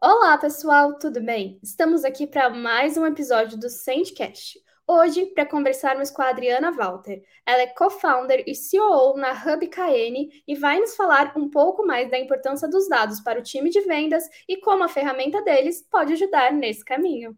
[0.00, 1.58] Olá, pessoal, tudo bem?
[1.60, 4.56] Estamos aqui para mais um episódio do Sandcast.
[4.86, 7.20] Hoje, para conversarmos com a Adriana Walter.
[7.44, 12.08] Ela é co-founder e CEO na Hub KN e vai nos falar um pouco mais
[12.08, 16.12] da importância dos dados para o time de vendas e como a ferramenta deles pode
[16.12, 17.36] ajudar nesse caminho.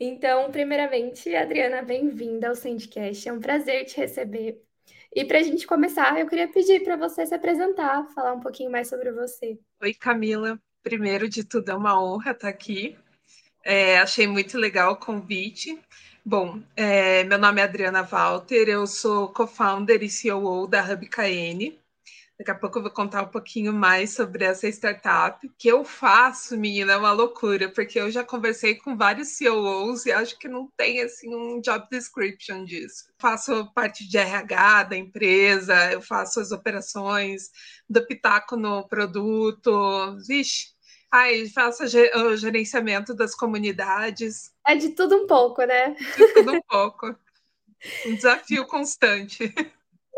[0.00, 3.28] Então, primeiramente, Adriana, bem-vinda ao Sandcast.
[3.28, 4.65] É um prazer te receber.
[5.14, 8.70] E para a gente começar, eu queria pedir para você se apresentar, falar um pouquinho
[8.70, 9.58] mais sobre você.
[9.80, 10.60] Oi, Camila.
[10.82, 12.96] Primeiro de tudo, é uma honra estar aqui.
[13.64, 15.78] É, achei muito legal o convite.
[16.24, 21.76] Bom, é, meu nome é Adriana Walter, eu sou co-founder e CEO da Hub KN.
[22.38, 25.50] Daqui a pouco eu vou contar um pouquinho mais sobre essa startup.
[25.58, 30.12] Que eu faço, menina, é uma loucura, porque eu já conversei com vários CEOs e
[30.12, 33.06] acho que não tem assim um job description disso.
[33.18, 37.50] Faço parte de RH da empresa, eu faço as operações,
[37.88, 40.18] do pitaco no produto.
[40.28, 40.76] Vixe,
[41.10, 44.52] Ai, faço o gerenciamento das comunidades.
[44.66, 45.90] É de tudo um pouco, né?
[45.94, 47.16] De tudo um pouco.
[48.04, 49.54] Um desafio constante.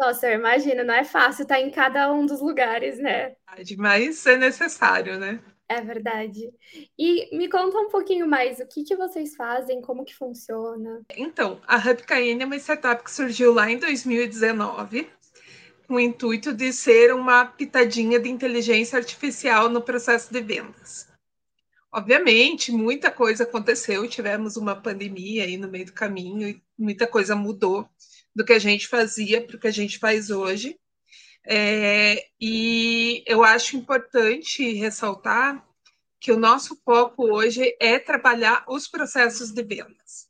[0.00, 3.34] Nossa, eu imagino, não é fácil estar em cada um dos lugares, né?
[3.76, 5.40] Mas é necessário, né?
[5.68, 6.50] É verdade.
[6.98, 11.02] E me conta um pouquinho mais, o que, que vocês fazem, como que funciona?
[11.14, 15.10] Então, a HubKN é uma startup que surgiu lá em 2019,
[15.86, 21.06] com o intuito de ser uma pitadinha de inteligência artificial no processo de vendas.
[21.98, 27.34] Obviamente, muita coisa aconteceu, tivemos uma pandemia aí no meio do caminho e muita coisa
[27.34, 27.88] mudou
[28.32, 30.78] do que a gente fazia para o que a gente faz hoje.
[31.44, 35.66] É, e eu acho importante ressaltar
[36.20, 40.28] que o nosso foco hoje é trabalhar os processos de vendas,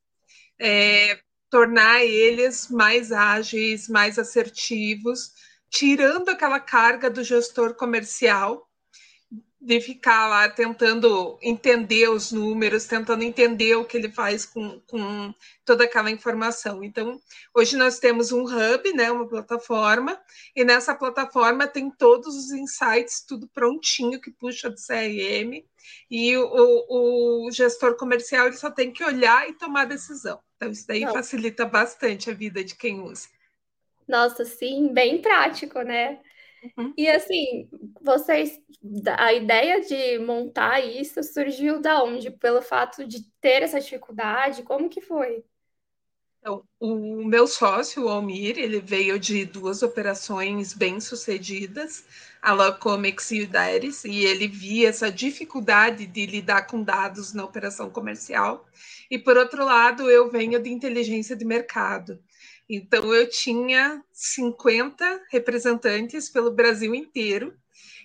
[0.58, 5.32] é, tornar eles mais ágeis, mais assertivos,
[5.68, 8.67] tirando aquela carga do gestor comercial
[9.60, 15.34] de ficar lá tentando entender os números, tentando entender o que ele faz com, com
[15.64, 16.84] toda aquela informação.
[16.84, 17.20] Então,
[17.52, 20.18] hoje nós temos um hub, né, uma plataforma,
[20.54, 25.64] e nessa plataforma tem todos os insights, tudo prontinho que puxa do CRM,
[26.08, 30.38] e o, o gestor comercial ele só tem que olhar e tomar decisão.
[30.56, 31.12] Então, isso daí Não.
[31.12, 33.28] facilita bastante a vida de quem usa.
[34.06, 36.20] Nossa, sim, bem prático, né?
[36.76, 36.92] Uhum.
[36.96, 37.68] E assim,
[38.00, 38.60] vocês,
[39.16, 42.30] a ideia de montar isso surgiu da onde?
[42.30, 44.62] Pelo fato de ter essa dificuldade?
[44.62, 45.44] Como que foi?
[46.40, 52.04] Então, o meu sócio, o Almir, ele veio de duas operações bem-sucedidas,
[52.40, 57.44] a Locomics e o Dairis, e ele via essa dificuldade de lidar com dados na
[57.44, 58.66] operação comercial.
[59.10, 62.22] E, por outro lado, eu venho de inteligência de mercado.
[62.68, 67.56] Então, eu tinha 50 representantes pelo Brasil inteiro,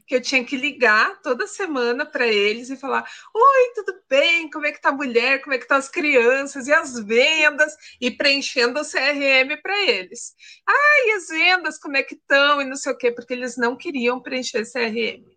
[0.07, 3.03] que eu tinha que ligar toda semana para eles e falar:
[3.33, 4.49] Oi, tudo bem?
[4.49, 5.41] Como é que tá a mulher?
[5.41, 7.75] Como é que estão tá as crianças e as vendas?
[7.99, 10.33] E preenchendo o CRM para eles.
[10.67, 12.61] Ah, e as vendas, como é que estão?
[12.61, 15.32] E não sei o quê, porque eles não queriam preencher CRM.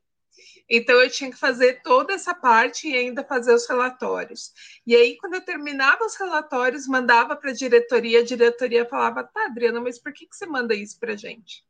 [0.68, 4.52] Então eu tinha que fazer toda essa parte e ainda fazer os relatórios.
[4.86, 9.46] E aí, quando eu terminava os relatórios, mandava para a diretoria, a diretoria falava: tá,
[9.46, 11.64] Adriana, mas por que, que você manda isso para a gente?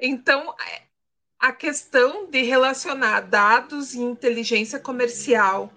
[0.00, 0.54] Então,
[1.38, 5.72] a questão de relacionar dados e inteligência comercial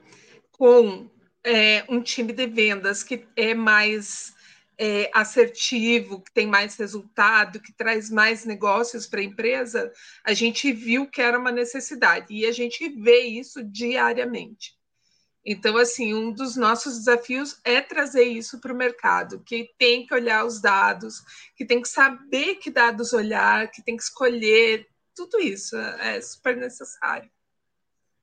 [0.51, 1.09] com
[1.43, 4.33] é, um time de vendas que é mais
[4.79, 9.91] é, assertivo, que tem mais resultado, que traz mais negócios para a empresa,
[10.23, 14.79] a gente viu que era uma necessidade e a gente vê isso diariamente.
[15.45, 20.13] Então, assim, um dos nossos desafios é trazer isso para o mercado, que tem que
[20.13, 21.15] olhar os dados,
[21.57, 26.55] que tem que saber que dados olhar, que tem que escolher, tudo isso é super
[26.55, 27.29] necessário.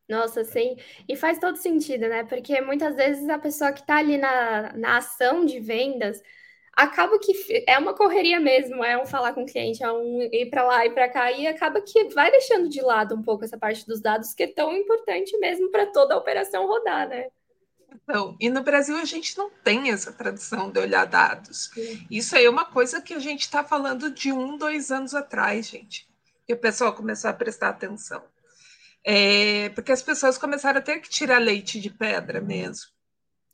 [0.09, 0.77] Nossa, sim.
[1.09, 2.23] E faz todo sentido, né?
[2.25, 6.23] Porque muitas vezes a pessoa que está ali na, na ação de vendas
[6.76, 7.32] acaba que
[7.66, 10.84] é uma correria mesmo, é um falar com o cliente, é um ir para lá
[10.84, 14.00] e para cá, e acaba que vai deixando de lado um pouco essa parte dos
[14.00, 17.28] dados que é tão importante mesmo para toda a operação rodar, né?
[17.94, 21.70] Então, e no Brasil a gente não tem essa tradição de olhar dados.
[21.73, 22.06] Sim.
[22.11, 25.67] Isso aí é uma coisa que a gente está falando de um, dois anos atrás,
[25.67, 26.06] gente.
[26.46, 28.23] E o pessoal começou a prestar atenção.
[29.02, 32.95] É, porque as pessoas começaram a ter que tirar leite de pedra mesmo.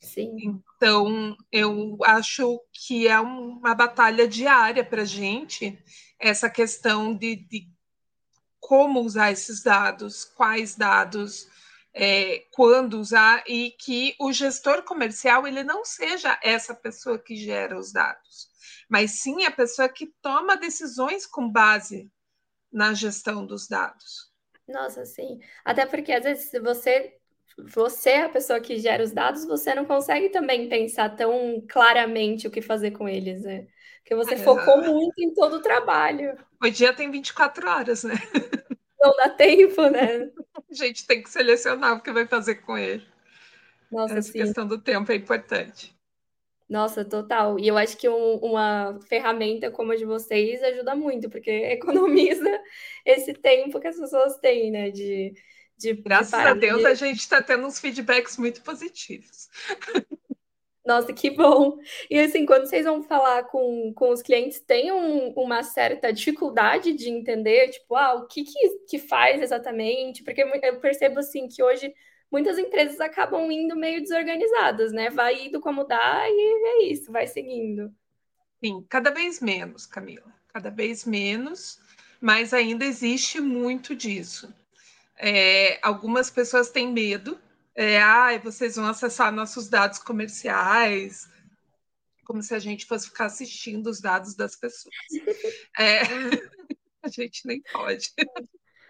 [0.03, 0.37] Sim.
[0.77, 5.79] Então, eu acho que é uma batalha diária para a gente,
[6.19, 7.69] essa questão de, de,
[8.59, 11.49] como usar esses dados, quais dados,
[11.95, 17.79] é, quando usar, e que o gestor comercial ele não seja essa pessoa que gera
[17.79, 18.49] os dados,
[18.89, 22.11] mas sim a pessoa que toma decisões com base
[22.73, 24.33] na gestão dos dados.
[24.67, 25.39] Nossa, sim.
[25.65, 27.21] Até porque às vezes você
[27.59, 32.47] você é a pessoa que gera os dados, você não consegue também pensar tão claramente
[32.47, 33.67] o que fazer com eles, né?
[33.99, 34.39] Porque você é.
[34.39, 36.37] focou muito em todo o trabalho.
[36.61, 38.15] O dia tem 24 horas, né?
[39.01, 40.31] Não dá tempo, né?
[40.71, 43.05] A gente tem que selecionar o que vai fazer com ele.
[43.91, 44.39] Nossa, Essa sim.
[44.39, 45.95] questão do tempo é importante.
[46.69, 47.59] Nossa, total.
[47.59, 52.61] E eu acho que um, uma ferramenta como a de vocês ajuda muito, porque economiza
[53.05, 54.91] esse tempo que as pessoas têm, né?
[54.91, 55.35] De,
[55.83, 56.87] de Graças a Deus de...
[56.87, 59.49] a gente está tendo uns feedbacks muito positivos.
[60.85, 61.79] Nossa, que bom!
[62.11, 66.93] E assim, quando vocês vão falar com, com os clientes, tem um, uma certa dificuldade
[66.93, 70.25] de entender, tipo, ah, o que, que, que faz exatamente?
[70.25, 71.95] Porque eu percebo assim que hoje
[72.31, 75.09] muitas empresas acabam indo meio desorganizadas, né?
[75.09, 77.95] Vai indo como dá e é isso, vai seguindo.
[78.59, 81.81] Sim, cada vez menos, Camila, cada vez menos,
[82.21, 84.53] mas ainda existe muito disso.
[85.19, 87.39] É, algumas pessoas têm medo,
[87.75, 91.29] é, ah, vocês vão acessar nossos dados comerciais,
[92.25, 94.95] como se a gente fosse ficar assistindo os dados das pessoas.
[95.79, 96.01] É,
[97.03, 98.13] a gente nem pode.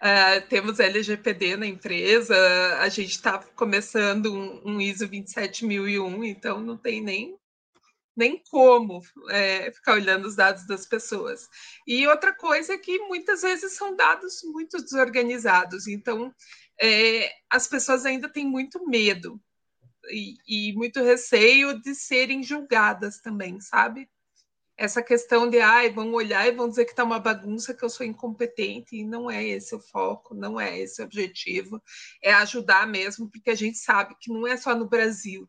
[0.03, 2.37] Uh, temos LGPD na empresa,
[2.81, 7.39] a gente está começando um, um, ISO 27001, então não tem nem,
[8.17, 9.01] nem como
[9.31, 11.49] é, ficar olhando os dados das pessoas.
[11.87, 16.35] E outra coisa é que muitas vezes são dados muito desorganizados, então
[16.81, 19.41] é, as pessoas ainda têm muito medo
[20.11, 24.09] e, e muito receio de serem julgadas também, sabe?
[24.77, 27.91] essa questão de ai, vão olhar e vão dizer que está uma bagunça, que eu
[27.91, 31.81] sou incompetente, e não é esse o foco, não é esse o objetivo,
[32.23, 35.49] é ajudar mesmo, porque a gente sabe que não é só no Brasil.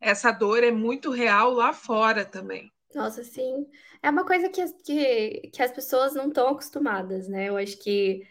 [0.00, 2.70] Essa dor é muito real lá fora também.
[2.94, 3.66] Nossa, sim.
[4.02, 7.48] É uma coisa que, que, que as pessoas não estão acostumadas, né?
[7.48, 8.22] Eu acho que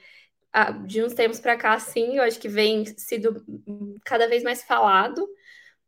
[0.52, 3.46] ah, de uns tempos para cá, sim, eu acho que vem sido
[4.04, 5.28] cada vez mais falado,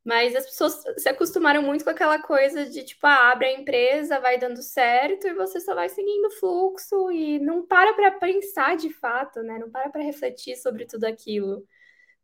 [0.04, 4.20] mas as pessoas se acostumaram muito com aquela coisa de tipo, ah, abre a empresa,
[4.20, 8.78] vai dando certo e você só vai seguindo o fluxo e não para para pensar
[8.78, 9.58] de fato, né?
[9.60, 11.66] Não para para refletir sobre tudo aquilo.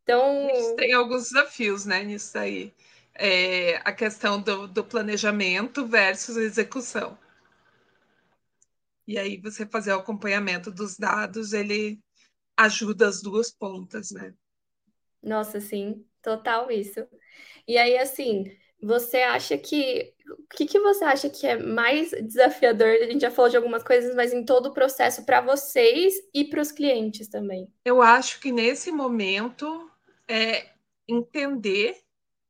[0.02, 0.48] Então.
[0.76, 2.72] Tem alguns desafios, né, nisso aí.
[3.18, 7.18] É, a questão do, do planejamento versus execução.
[9.06, 12.00] E aí você fazer o acompanhamento dos dados, ele
[12.56, 14.34] ajuda as duas pontas, né?
[15.22, 17.06] Nossa, sim, total isso.
[17.66, 18.44] E aí, assim,
[18.80, 20.14] você acha que.
[20.28, 22.88] O que, que você acha que é mais desafiador?
[22.88, 26.44] A gente já falou de algumas coisas, mas em todo o processo para vocês e
[26.44, 27.68] para os clientes também.
[27.84, 29.90] Eu acho que nesse momento
[30.28, 30.70] é
[31.08, 32.05] entender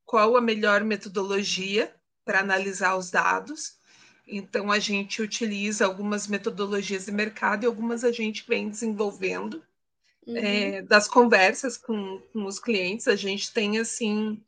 [0.07, 1.93] qual a melhor metodologia
[2.25, 3.75] para analisar os dados.
[4.25, 9.61] Então, a gente utiliza algumas metodologias de mercado e algumas a gente vem desenvolvendo.
[10.25, 10.37] Uhum.
[10.37, 14.41] É, das conversas com, com os clientes, a gente tem assim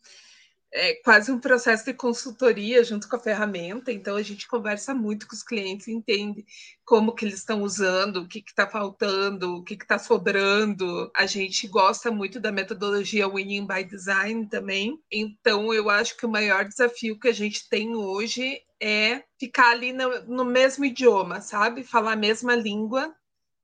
[0.72, 5.28] é quase um processo de consultoria junto com a ferramenta, então a gente conversa muito
[5.28, 6.46] com os clientes, entende
[6.86, 11.12] como que eles estão usando, o que está faltando, o que está sobrando.
[11.16, 16.30] A gente gosta muito da metodologia Winning by Design também, então eu acho que o
[16.30, 21.84] maior desafio que a gente tem hoje é ficar ali no, no mesmo idioma, sabe?
[21.84, 23.14] Falar a mesma língua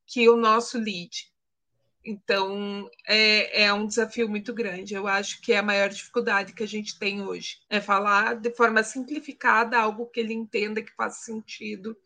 [0.07, 1.34] que o nosso lead.
[2.05, 4.93] Então, é, é um desafio muito grande.
[4.93, 7.57] Eu acho que é a maior dificuldade que a gente tem hoje.
[7.67, 11.97] É falar de forma simplificada algo que ele entenda que faz sentido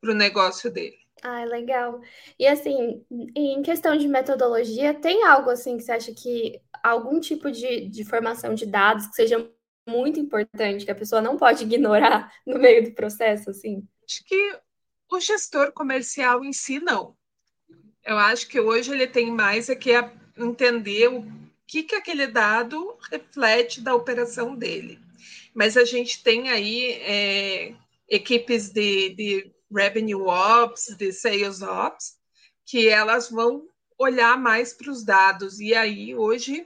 [0.00, 0.98] para o negócio dele.
[1.22, 2.00] Ah, legal.
[2.38, 3.02] E assim,
[3.34, 8.04] em questão de metodologia, tem algo assim que você acha que algum tipo de, de
[8.04, 9.50] formação de dados que seja
[9.88, 13.86] muito importante, que a pessoa não pode ignorar no meio do processo, assim?
[14.04, 14.58] Acho que
[15.10, 17.16] o gestor comercial em si, não.
[18.06, 19.90] Eu acho que hoje ele tem mais é que
[20.38, 21.26] entender o
[21.66, 25.00] que, que aquele dado reflete da operação dele.
[25.52, 27.74] Mas a gente tem aí é,
[28.08, 32.16] equipes de, de revenue ops, de sales ops,
[32.64, 33.66] que elas vão
[33.98, 35.58] olhar mais para os dados.
[35.58, 36.64] E aí, hoje,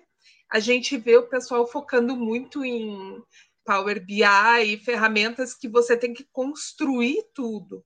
[0.50, 3.22] a gente vê o pessoal focando muito em
[3.64, 4.24] Power BI
[4.66, 7.82] e ferramentas que você tem que construir tudo,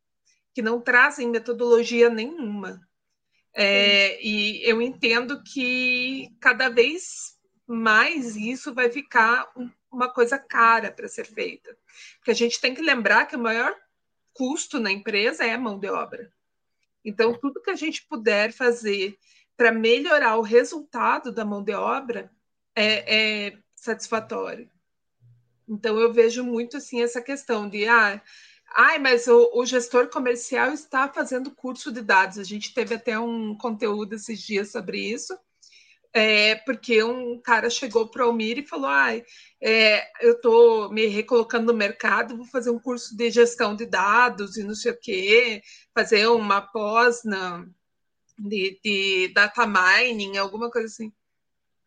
[0.52, 2.80] que não trazem metodologia nenhuma.
[3.54, 9.48] É, e eu entendo que cada vez mais isso vai ficar
[9.90, 11.76] uma coisa cara para ser feita.
[12.16, 13.74] Porque a gente tem que lembrar que o maior
[14.32, 16.30] custo na empresa é a mão de obra.
[17.04, 19.16] Então, tudo que a gente puder fazer
[19.56, 22.30] para melhorar o resultado da mão de obra
[22.74, 24.68] é, é satisfatório.
[25.68, 28.20] Então, eu vejo muito assim essa questão de ah,
[28.76, 32.38] Ai, mas o, o, gestor comercial está fazendo curso de dados.
[32.38, 35.38] A gente teve até um conteúdo esses dias sobre isso.
[36.12, 39.24] É, porque um cara chegou para o Almir e falou: Ai,
[39.60, 44.56] é, eu estou me recolocando no mercado, vou fazer um curso de gestão de dados
[44.56, 45.62] e não sei o quê,
[45.92, 47.66] fazer uma pós na,
[48.38, 51.12] de, de data mining, alguma coisa assim.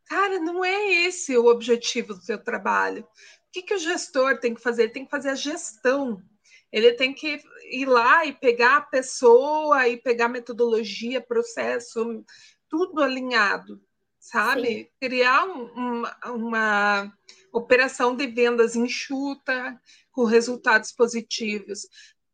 [0.05, 3.03] Cara, não é esse o objetivo do seu trabalho.
[3.03, 4.83] O que, que o gestor tem que fazer?
[4.83, 6.21] Ele tem que fazer a gestão.
[6.71, 7.39] Ele tem que
[7.71, 12.23] ir lá e pegar a pessoa e pegar metodologia, processo,
[12.69, 13.81] tudo alinhado,
[14.19, 14.67] sabe?
[14.67, 14.87] Sim.
[14.99, 17.13] Criar um, uma, uma
[17.53, 19.79] operação de vendas enxuta,
[20.11, 21.87] com resultados positivos.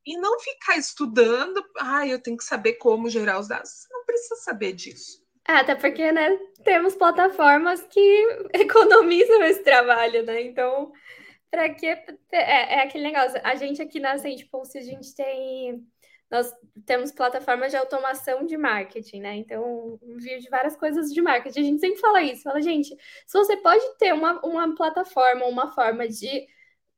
[0.06, 3.70] E não ficar estudando, ah, eu tenho que saber como gerar os dados.
[3.70, 5.24] Você não precisa saber disso.
[5.48, 10.42] É, até porque, né, temos plataformas que economizam esse trabalho, né?
[10.42, 10.92] Então,
[11.54, 13.40] para que é, é, aquele negócio.
[13.44, 15.86] A gente aqui na Ascend Pulse, a gente tem
[16.32, 16.52] nós
[16.88, 19.36] temos plataformas de automação de marketing, né?
[19.36, 21.60] Então, envio de várias coisas de marketing.
[21.60, 25.72] A gente sempre fala isso, fala, gente, se você pode ter uma, uma plataforma, uma
[25.72, 26.48] forma de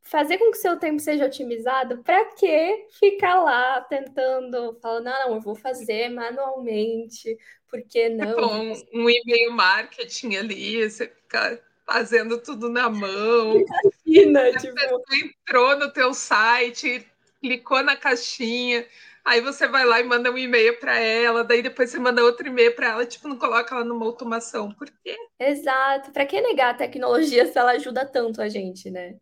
[0.03, 5.35] fazer com que seu tempo seja otimizado, para que ficar lá tentando, falando, não, não,
[5.35, 7.37] eu vou fazer manualmente,
[7.69, 8.37] porque não?
[8.37, 13.53] Um, um e-mail marketing ali, você ficar fazendo tudo na mão.
[14.21, 14.73] Imagina, a tipo...
[14.73, 17.05] pessoa entrou no teu site,
[17.41, 18.85] clicou na caixinha,
[19.23, 22.47] aí você vai lá e manda um e-mail para ela, daí depois você manda outro
[22.47, 24.71] e-mail para ela, tipo, não coloca ela numa automação.
[24.73, 25.15] Por quê?
[25.39, 26.11] Exato.
[26.11, 29.17] Para que negar a tecnologia se ela ajuda tanto a gente, né?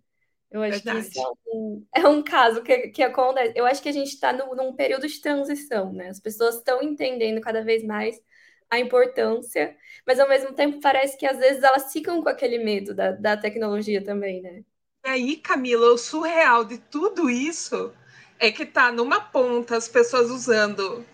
[0.51, 1.09] Eu acho Verdade.
[1.09, 3.53] que isso é um, é um caso que, que acontece.
[3.55, 6.09] Eu acho que a gente está num período de transição, né?
[6.09, 8.21] As pessoas estão entendendo cada vez mais
[8.69, 12.93] a importância, mas ao mesmo tempo parece que às vezes elas ficam com aquele medo
[12.93, 14.63] da, da tecnologia também, né?
[15.05, 17.93] E aí, Camila, o surreal de tudo isso
[18.39, 21.05] é que tá numa ponta as pessoas usando.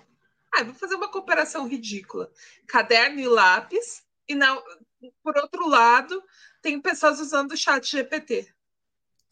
[0.54, 2.32] Ah, vou fazer uma comparação ridícula:
[2.68, 4.56] caderno e lápis, e na,
[5.24, 6.24] por outro lado,
[6.62, 8.54] tem pessoas usando o chat GPT.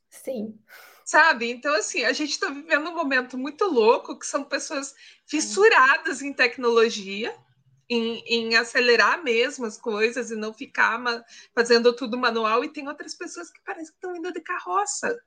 [0.09, 0.59] Sim.
[1.05, 1.49] Sabe?
[1.49, 4.93] Então, assim, a gente está vivendo um momento muito louco que são pessoas
[5.25, 7.33] fissuradas em tecnologia,
[7.89, 11.01] em, em, acelerar mesmo as coisas e não ficar
[11.53, 15.17] fazendo tudo manual, e tem outras pessoas que parecem que estão indo de carroça.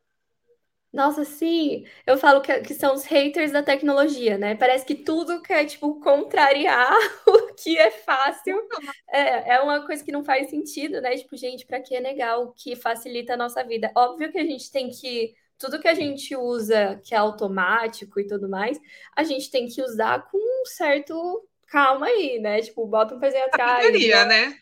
[0.93, 4.57] Nossa, sim, eu falo que, que são os haters da tecnologia, né?
[4.57, 6.93] Parece que tudo quer, tipo, contrariar
[7.29, 8.61] o que é fácil.
[9.09, 11.17] É, é uma coisa que não faz sentido, né?
[11.17, 13.93] Tipo, gente, para que negar o que facilita a nossa vida?
[13.97, 15.33] Óbvio que a gente tem que.
[15.57, 18.81] Tudo que a gente usa que é automático e tudo mais,
[19.17, 22.61] a gente tem que usar com um certo calma aí, né?
[22.61, 23.87] Tipo, bota um pezinho atrás.
[23.87, 24.59] Sabedoria, né?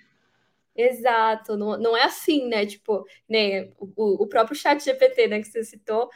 [0.77, 2.65] Exato, não, não é assim, né?
[2.65, 6.09] Tipo, né, o, o próprio chat GPT, né, que você citou,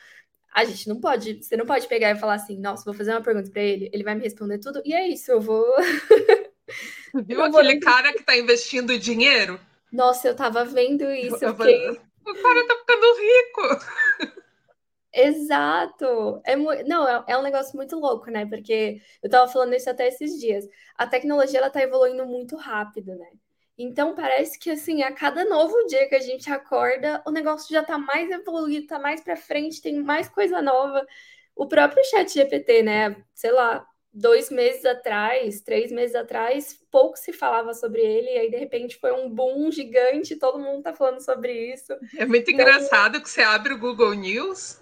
[0.55, 3.23] a gente não pode, você não pode pegar e falar assim, nossa, vou fazer uma
[3.23, 5.67] pergunta para ele, ele vai me responder tudo, e é isso, eu vou.
[7.27, 7.81] Viu eu aquele vou...
[7.81, 9.59] cara que tá investindo dinheiro?
[9.93, 11.45] Nossa, eu tava vendo isso.
[11.45, 11.89] Eu fiquei...
[11.91, 14.33] O cara tá ficando rico.
[15.13, 16.41] Exato.
[16.45, 16.71] É mu...
[16.87, 18.47] Não, é, é, um negócio muito louco, né?
[18.47, 20.67] Porque eu tava falando isso até esses dias.
[20.97, 23.29] A tecnologia ela tá evoluindo muito rápido, né?
[23.77, 27.81] Então parece que assim, a cada novo dia que a gente acorda, o negócio já
[27.81, 31.07] está mais evoluído, está mais para frente, tem mais coisa nova.
[31.55, 33.17] O próprio chat GPT, né?
[33.35, 38.51] Sei lá, dois meses atrás, três meses atrás, pouco se falava sobre ele, e aí
[38.51, 41.93] de repente foi um boom gigante, todo mundo está falando sobre isso.
[42.17, 42.67] É muito então...
[42.67, 44.82] engraçado que você abre o Google News.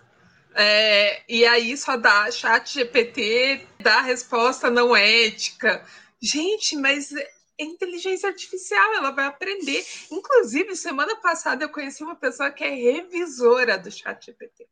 [0.54, 5.85] É, e aí só dá chat GPT, dá resposta não ética.
[6.21, 7.12] Gente, mas
[7.61, 9.85] é inteligência artificial, ela vai aprender.
[10.11, 14.66] Inclusive, semana passada eu conheci uma pessoa que é revisora do ChatGPT.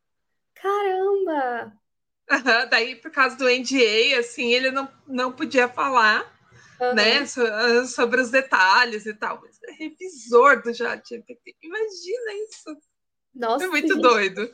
[0.55, 1.73] Caramba!
[2.31, 6.21] Uhum, daí, por causa do NDA, assim, ele não, não podia falar
[6.81, 6.95] uhum.
[6.95, 9.41] né, ah, sobre os detalhes e tal.
[9.41, 11.57] Mas é revisor do ChatGPT.
[11.63, 12.77] Imagina isso!
[13.35, 14.51] Nossa, é muito doido.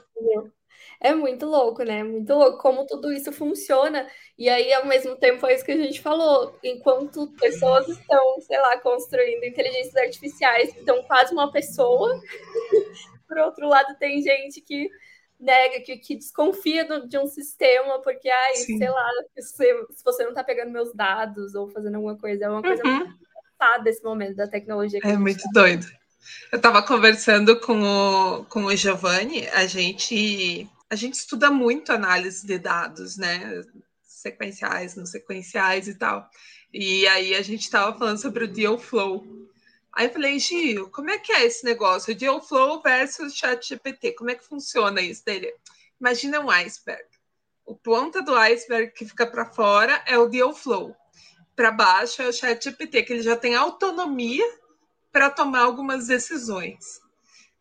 [1.04, 2.02] É muito louco, né?
[2.02, 4.08] Muito louco como tudo isso funciona.
[4.38, 6.58] E aí, ao mesmo tempo, é isso que a gente falou.
[6.64, 12.18] Enquanto pessoas estão, sei lá, construindo inteligências artificiais que estão quase uma pessoa,
[13.28, 14.88] por outro lado, tem gente que
[15.38, 18.78] nega, que, que desconfia do, de um sistema, porque, ai, Sim.
[18.78, 22.48] sei lá, se, se você não está pegando meus dados ou fazendo alguma coisa, é
[22.48, 22.96] uma coisa uhum.
[22.96, 25.00] muito engraçada esse momento da tecnologia.
[25.04, 25.60] é muito tá.
[25.60, 25.86] doido.
[26.50, 32.46] Eu estava conversando com o, com o Giovanni, a gente a gente estuda muito análise
[32.46, 33.62] de dados, né?
[34.00, 36.30] Sequenciais, não sequenciais e tal.
[36.72, 39.26] E aí a gente estava falando sobre o deal flow.
[39.92, 42.14] Aí eu falei, Gil, como é que é esse negócio?
[42.14, 45.52] O deal flow versus chat GPT, como é que funciona isso dele?
[46.00, 47.04] Imagina um iceberg.
[47.66, 50.94] O ponta do iceberg que fica para fora é o Dealflow.
[51.56, 54.44] Para baixo é o ChatGPT, que ele já tem autonomia
[55.10, 57.00] para tomar algumas decisões.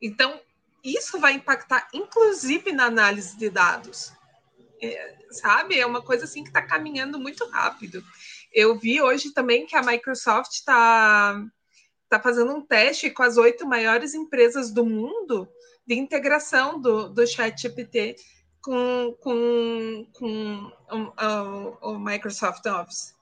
[0.01, 0.39] Então,
[0.83, 4.11] isso vai impactar, inclusive, na análise de dados.
[4.81, 5.79] É, sabe?
[5.79, 8.03] É uma coisa assim que está caminhando muito rápido.
[8.51, 11.41] Eu vi hoje também que a Microsoft está
[12.09, 15.47] tá fazendo um teste com as oito maiores empresas do mundo
[15.87, 18.15] de integração do, do ChatGPT
[18.61, 23.15] com, com, com o, o, o Microsoft Office.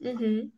[0.00, 0.50] Uhum.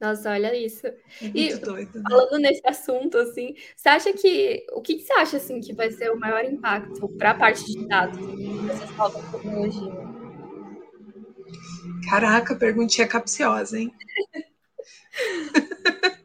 [0.00, 0.86] Nossa, olha isso.
[0.86, 0.94] É
[1.34, 2.04] e doido, né?
[2.08, 4.66] falando nesse assunto, assim, você acha que.
[4.72, 7.64] O que, que você acha assim, que vai ser o maior impacto para a parte
[7.64, 8.18] de dados
[8.66, 9.94] dessas novas tecnologias?
[12.10, 13.90] Caraca, perguntinha capciosa, hein?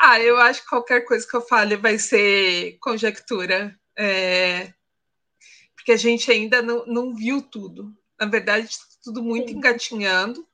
[0.00, 3.78] ah, eu acho que qualquer coisa que eu fale vai ser conjectura.
[3.98, 4.72] É...
[5.76, 7.94] Porque a gente ainda não, não viu tudo.
[8.18, 9.58] Na verdade, tudo muito Sim.
[9.58, 10.48] engatinhando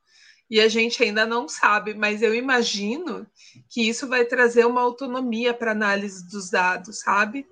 [0.50, 3.25] e a gente ainda não sabe, mas eu imagino
[3.69, 7.47] que isso vai trazer uma autonomia para análise dos dados, sabe?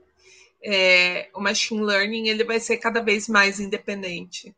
[0.60, 4.52] É, o machine learning ele vai ser cada vez mais independente.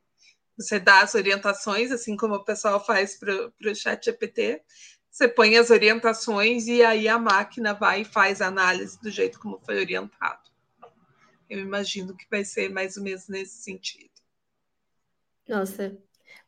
[0.57, 4.63] Você dá as orientações, assim como o pessoal faz para o chat GPT,
[5.11, 9.39] você põe as orientações e aí a máquina vai e faz a análise do jeito
[9.39, 10.49] como foi orientado.
[11.49, 14.09] Eu imagino que vai ser mais ou menos nesse sentido.
[15.49, 15.99] Nossa,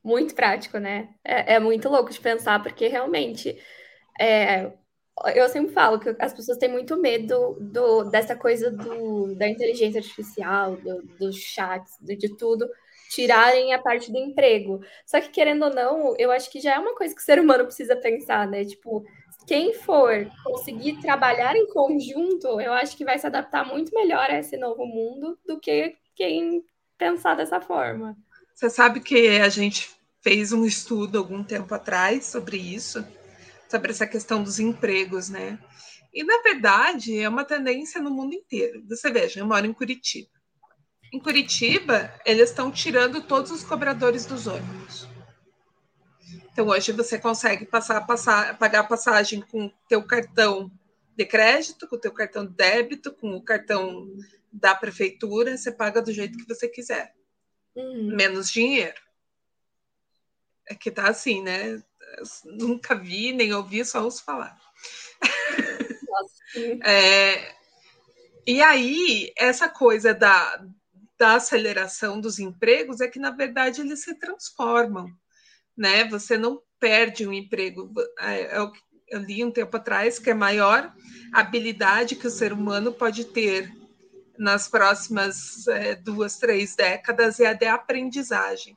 [0.03, 1.11] muito prático, né?
[1.25, 3.59] É, é muito louco de pensar, porque realmente
[4.21, 4.73] é,
[5.35, 10.01] eu sempre falo que as pessoas têm muito medo do, dessa coisa do, da inteligência
[10.01, 12.69] artificial, do, dos chats, do, de tudo,
[13.11, 14.81] tirarem a parte do emprego.
[15.07, 17.39] Só que, querendo ou não, eu acho que já é uma coisa que o ser
[17.39, 18.65] humano precisa pensar, né?
[18.65, 19.05] Tipo,
[19.47, 24.39] quem for conseguir trabalhar em conjunto, eu acho que vai se adaptar muito melhor a
[24.39, 26.65] esse novo mundo do que quem
[26.97, 28.17] pensar dessa forma.
[28.55, 29.91] Você sabe que a gente
[30.23, 33.05] fez um estudo algum tempo atrás sobre isso,
[33.69, 35.59] sobre essa questão dos empregos, né?
[36.15, 38.85] E, na verdade, é uma tendência no mundo inteiro.
[38.89, 40.31] Você veja, eu moro em Curitiba.
[41.13, 45.09] Em Curitiba, eles estão tirando todos os cobradores dos ônibus.
[46.53, 50.71] Então, hoje você consegue passar, passar, pagar passagem com teu cartão
[51.17, 54.07] de crédito, com o teu cartão de débito, com o cartão
[54.53, 57.15] da prefeitura, você paga do jeito que você quiser
[57.75, 58.17] uhum.
[58.17, 59.01] menos dinheiro.
[60.69, 61.83] É que tá assim, né?
[62.45, 64.59] nunca vi, nem ouvi, só ouço falar.
[66.85, 67.55] é,
[68.47, 70.65] e aí, essa coisa da,
[71.19, 75.11] da aceleração dos empregos é que, na verdade, eles se transformam.
[75.77, 76.05] Né?
[76.09, 77.93] Você não perde um emprego.
[78.19, 78.73] É, é eu,
[79.09, 80.93] eu li um tempo atrás que a maior
[81.33, 83.71] habilidade que o ser humano pode ter
[84.39, 88.77] nas próximas é, duas, três décadas é a de aprendizagem.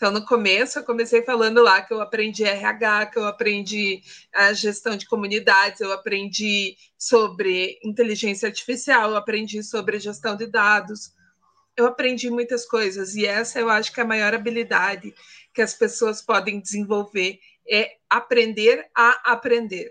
[0.00, 4.02] Então, no começo, eu comecei falando lá que eu aprendi RH, que eu aprendi
[4.34, 11.12] a gestão de comunidades, eu aprendi sobre inteligência artificial, eu aprendi sobre gestão de dados.
[11.76, 15.14] Eu aprendi muitas coisas e essa eu acho que é a maior habilidade
[15.52, 17.38] que as pessoas podem desenvolver
[17.70, 19.90] é aprender a aprender.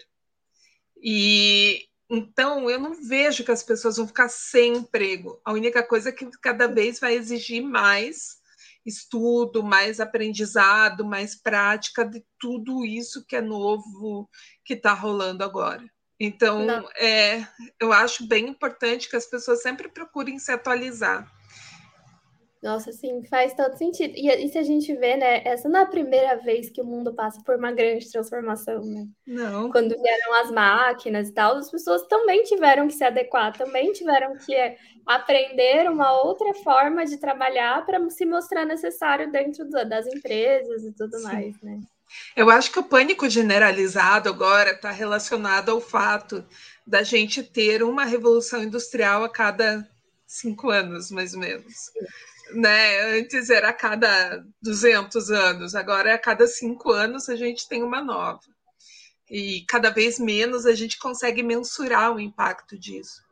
[1.02, 5.40] E então, eu não vejo que as pessoas vão ficar sem emprego.
[5.46, 8.40] A única coisa é que cada vez vai exigir mais
[8.86, 14.28] estudo, mais aprendizado, mais prática de tudo isso que é novo,
[14.66, 15.84] que está rolando agora.
[16.20, 16.68] Então,
[16.98, 17.48] é,
[17.80, 21.32] eu acho bem importante que as pessoas sempre procurem se atualizar.
[22.62, 24.14] Nossa, sim, faz todo sentido.
[24.18, 26.86] E, e, se a gente vê, né, essa não é a primeira vez que o
[26.86, 29.08] mundo passa por uma grande transformação, né?
[29.26, 29.72] Não.
[29.72, 34.38] Quando vieram as máquinas e tal, as pessoas também tiveram que se adequar, também tiveram
[34.38, 40.84] que é, aprender uma outra forma de trabalhar para se mostrar necessário dentro das empresas
[40.84, 41.24] e tudo sim.
[41.24, 41.80] mais, né?
[42.36, 46.44] Eu acho que o pânico generalizado agora está relacionado ao fato
[46.86, 49.88] da gente ter uma revolução industrial a cada
[50.26, 51.92] cinco anos, mais ou menos.
[52.54, 53.20] Né?
[53.20, 57.84] Antes era a cada 200 anos, agora é a cada cinco anos a gente tem
[57.84, 58.42] uma nova.
[59.30, 63.24] E cada vez menos a gente consegue mensurar o impacto disso.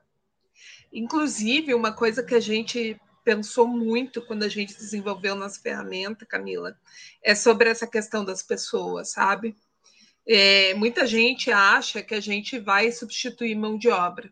[0.93, 6.77] Inclusive, uma coisa que a gente pensou muito quando a gente desenvolveu nossa ferramenta, Camila,
[7.21, 9.55] é sobre essa questão das pessoas, sabe?
[10.25, 14.29] É, muita gente acha que a gente vai substituir mão de obra.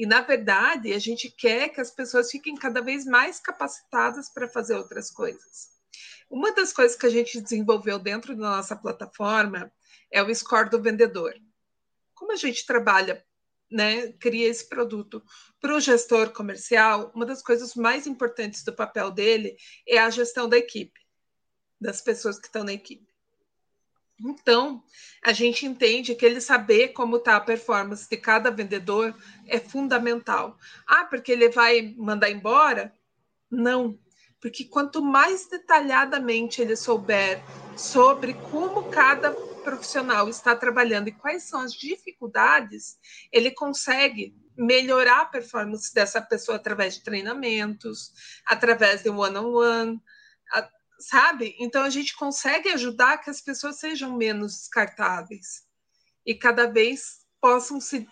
[0.00, 4.48] E, na verdade, a gente quer que as pessoas fiquem cada vez mais capacitadas para
[4.48, 5.72] fazer outras coisas.
[6.30, 9.70] Uma das coisas que a gente desenvolveu dentro da nossa plataforma
[10.10, 11.34] é o score do vendedor.
[12.14, 13.22] Como a gente trabalha,
[13.70, 15.22] né, cria esse produto
[15.60, 19.54] para o gestor comercial, uma das coisas mais importantes do papel dele
[19.86, 20.98] é a gestão da equipe.
[21.78, 23.09] das pessoas que estão na equipe.
[24.22, 24.82] Então,
[25.24, 29.14] a gente entende que ele saber como está a performance de cada vendedor
[29.46, 30.58] é fundamental.
[30.86, 32.92] Ah, porque ele vai mandar embora?
[33.50, 33.98] Não,
[34.40, 37.42] porque quanto mais detalhadamente ele souber
[37.76, 42.98] sobre como cada profissional está trabalhando e quais são as dificuldades,
[43.30, 48.12] ele consegue melhorar a performance dessa pessoa através de treinamentos,
[48.46, 50.00] através de one-on-one, -on -one,
[51.00, 51.56] sabe?
[51.58, 55.64] Então a gente consegue ajudar que as pessoas sejam menos descartáveis
[56.24, 58.06] e cada vez possam se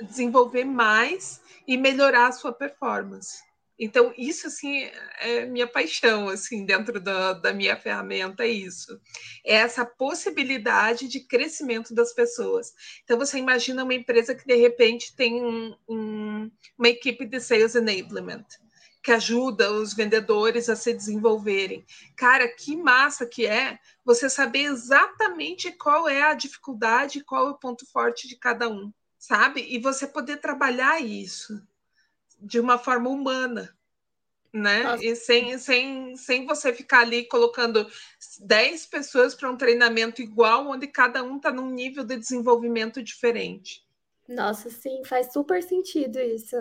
[0.00, 3.44] desenvolver mais e melhorar a sua performance.
[3.78, 8.98] Então isso assim é minha paixão assim dentro da, da minha ferramenta é isso,
[9.44, 12.72] é essa possibilidade de crescimento das pessoas.
[13.04, 17.74] Então você imagina uma empresa que de repente tem um, um, uma equipe de sales
[17.74, 18.46] enablement
[19.06, 21.86] que ajuda os vendedores a se desenvolverem.
[22.16, 27.56] Cara, que massa que é você saber exatamente qual é a dificuldade, qual é o
[27.56, 29.64] ponto forte de cada um, sabe?
[29.64, 31.64] E você poder trabalhar isso
[32.40, 33.72] de uma forma humana,
[34.52, 34.82] né?
[34.82, 35.04] Nossa.
[35.04, 37.88] E sem, sem, sem você ficar ali colocando
[38.40, 43.86] 10 pessoas para um treinamento igual, onde cada um está num nível de desenvolvimento diferente.
[44.28, 46.56] Nossa, sim, faz super sentido isso.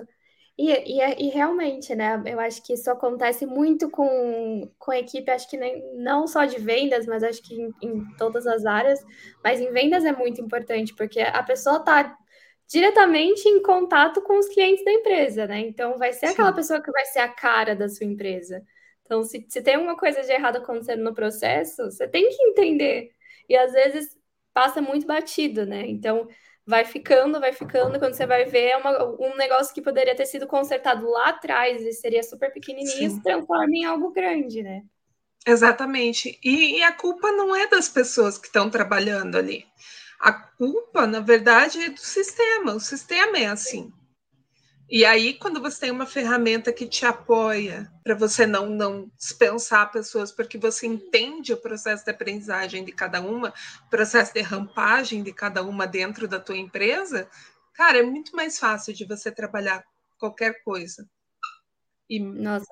[0.57, 2.21] E, e, é, e, realmente, né?
[2.25, 6.45] Eu acho que isso acontece muito com, com a equipe, acho que nem, não só
[6.45, 9.03] de vendas, mas acho que em, em todas as áreas.
[9.43, 12.17] Mas em vendas é muito importante, porque a pessoa está
[12.67, 15.59] diretamente em contato com os clientes da empresa, né?
[15.59, 16.33] Então vai ser Sim.
[16.33, 18.63] aquela pessoa que vai ser a cara da sua empresa.
[19.03, 23.11] Então, se, se tem uma coisa de errado acontecendo no processo, você tem que entender.
[23.47, 24.17] E às vezes
[24.53, 25.85] passa muito batido, né?
[25.85, 26.27] Então
[26.65, 30.25] vai ficando, vai ficando, quando você vai ver, é uma, um negócio que poderia ter
[30.25, 33.15] sido consertado lá atrás e seria super pequenininho, Sim.
[33.17, 34.83] se transforma em algo grande, né?
[35.45, 36.39] Exatamente.
[36.43, 39.65] E, e a culpa não é das pessoas que estão trabalhando ali.
[40.19, 42.73] A culpa, na verdade, é do sistema.
[42.73, 43.93] O sistema é assim.
[44.87, 49.91] E aí, quando você tem uma ferramenta que te apoia para você não, não dispensar
[49.91, 53.51] pessoas, porque você entende o processo de aprendizagem de cada uma,
[53.87, 57.27] o processo de rampagem de cada uma dentro da tua empresa,
[57.73, 59.83] cara, é muito mais fácil de você trabalhar
[60.19, 61.09] qualquer coisa.
[62.07, 62.67] E Nossa.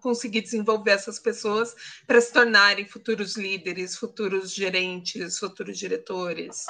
[0.00, 6.64] conseguir desenvolver essas pessoas para se tornarem futuros líderes, futuros gerentes, futuros diretores.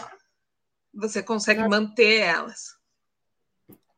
[0.93, 1.81] Você consegue Nossa.
[1.81, 2.80] manter elas.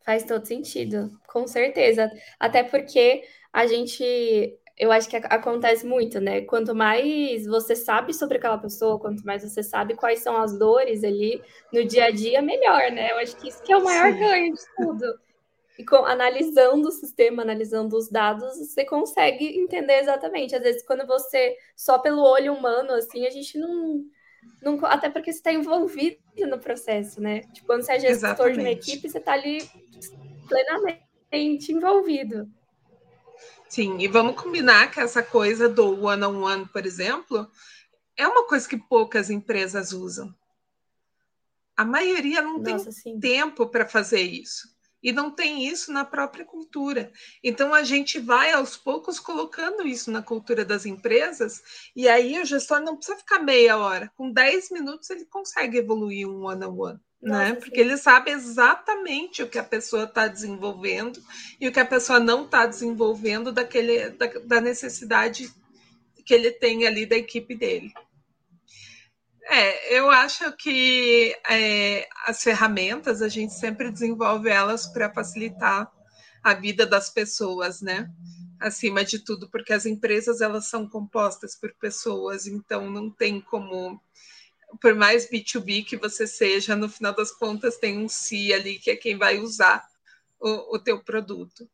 [0.04, 2.10] Faz todo sentido, com certeza.
[2.38, 6.40] Até porque a gente, eu acho que acontece muito, né?
[6.42, 11.04] Quanto mais você sabe sobre aquela pessoa, quanto mais você sabe quais são as dores
[11.04, 11.40] ali
[11.72, 13.12] no dia a dia, melhor, né?
[13.12, 14.18] Eu acho que isso que é o maior Sim.
[14.18, 15.20] ganho de tudo.
[15.78, 20.54] E com, analisando o sistema, analisando os dados, você consegue entender exatamente.
[20.54, 24.02] Às vezes, quando você, só pelo olho humano, assim, a gente não.
[24.62, 27.40] Não até porque você está envolvido no processo, né?
[27.52, 28.55] Tipo, quando você é gestor exatamente.
[28.55, 29.68] de uma equipe, você está ali
[30.48, 32.48] plenamente envolvido.
[33.68, 37.50] Sim, e vamos combinar que essa coisa do one-on-one, -on -one, por exemplo,
[38.16, 40.35] é uma coisa que poucas empresas usam.
[41.76, 43.18] A maioria não Nossa, tem sim.
[43.18, 44.71] tempo para fazer isso.
[45.02, 47.10] E não tem isso na própria cultura.
[47.42, 52.44] Então, a gente vai aos poucos colocando isso na cultura das empresas, e aí o
[52.44, 54.12] gestor não precisa ficar meia hora.
[54.16, 56.94] Com 10 minutos, ele consegue evoluir um one-on-one.
[56.94, 57.54] -on -one né?
[57.54, 61.22] Porque ele sabe exatamente o que a pessoa está desenvolvendo
[61.60, 65.48] e o que a pessoa não está desenvolvendo daquele, da, da, necessidade
[66.26, 67.92] que ele tem ali da equipe dele.
[69.54, 75.92] É, eu acho que é, as ferramentas a gente sempre desenvolve elas para facilitar
[76.42, 78.10] a vida das pessoas, né?
[78.58, 84.00] Acima de tudo, porque as empresas elas são compostas por pessoas, então não tem como
[84.80, 88.90] por mais B2B que você seja, no final das contas tem um si ali que
[88.90, 89.86] é quem vai usar
[90.40, 91.68] o, o teu produto.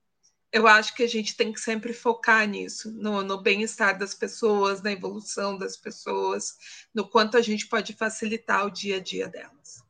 [0.50, 4.82] Eu acho que a gente tem que sempre focar nisso, no, no bem-estar das pessoas,
[4.82, 6.56] na evolução das pessoas,
[6.94, 9.84] no quanto a gente pode facilitar o dia a dia delas.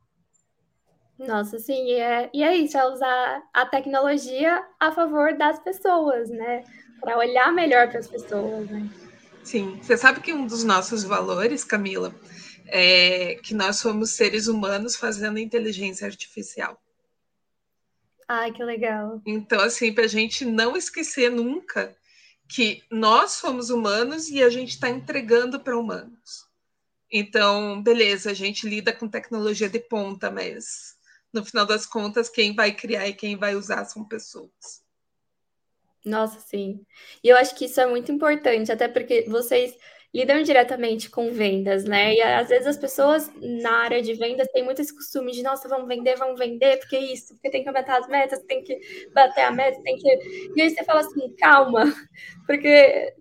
[1.18, 6.28] Nossa, sim, e é, e é isso, é usar a tecnologia a favor das pessoas,
[6.28, 6.64] né?
[7.00, 8.88] Para olhar melhor para as pessoas, né?
[9.42, 12.14] Sim, você sabe que um dos nossos valores, Camila,
[12.66, 16.80] é, que nós somos seres humanos fazendo inteligência artificial.
[18.28, 19.22] Ai, que legal.
[19.26, 21.96] Então, assim, para a gente não esquecer nunca
[22.46, 26.46] que nós somos humanos e a gente está entregando para humanos.
[27.10, 30.96] Então, beleza, a gente lida com tecnologia de ponta, mas
[31.32, 34.82] no final das contas, quem vai criar e quem vai usar são pessoas.
[36.04, 36.84] Nossa, sim.
[37.22, 39.74] E eu acho que isso é muito importante, até porque vocês
[40.14, 42.14] lidam diretamente com vendas, né?
[42.14, 45.68] E às vezes as pessoas na área de vendas têm muito esse costume de, nossa,
[45.68, 48.78] vamos vender, vamos vender, porque isso, porque tem que aumentar as metas, tem que
[49.12, 50.52] bater a meta, tem que.
[50.56, 51.84] E aí você fala assim, calma,
[52.46, 53.14] porque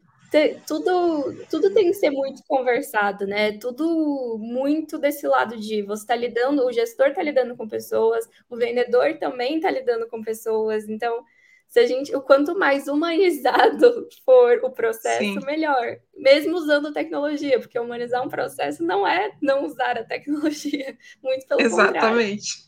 [0.66, 3.58] tudo, tudo tem que ser muito conversado, né?
[3.58, 8.58] Tudo muito desse lado de você está lidando, o gestor está lidando com pessoas, o
[8.58, 10.88] vendedor também está lidando com pessoas.
[10.90, 11.24] Então,
[11.68, 15.46] se a gente, o quanto mais humanizado for o processo, Sim.
[15.46, 15.98] melhor.
[16.16, 21.62] Mesmo usando tecnologia, porque humanizar um processo não é não usar a tecnologia, muito pelo
[21.62, 21.94] Exatamente.
[21.94, 22.20] contrário.
[22.22, 22.68] Exatamente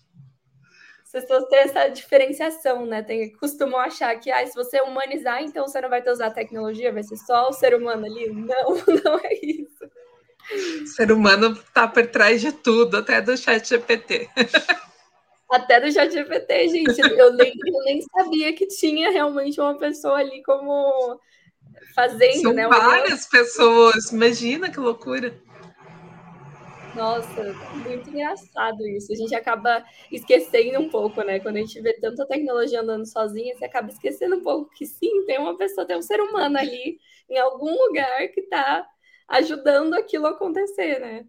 [1.12, 3.01] as pessoas têm essa diferenciação, né?
[3.01, 6.93] Tem, costumam achar que ah, se você humanizar, então você não vai ter usar tecnologia,
[6.93, 8.29] vai ser só o ser humano ali.
[8.29, 9.89] Não, não é isso.
[10.83, 14.29] O ser humano está por trás de tudo, até do chat GPT.
[15.51, 16.99] Até do chat GPT, gente.
[16.99, 21.19] Eu nem, eu nem sabia que tinha realmente uma pessoa ali como
[21.95, 22.67] fazendo, São né?
[22.67, 25.33] Várias pessoas, imagina que loucura.
[26.95, 27.53] Nossa,
[27.88, 29.12] muito engraçado isso.
[29.13, 31.39] A gente acaba esquecendo um pouco, né?
[31.39, 35.25] Quando a gente vê tanta tecnologia andando sozinha, você acaba esquecendo um pouco que sim,
[35.25, 38.85] tem uma pessoa, tem um ser humano ali em algum lugar que está
[39.27, 41.25] ajudando aquilo a acontecer, né?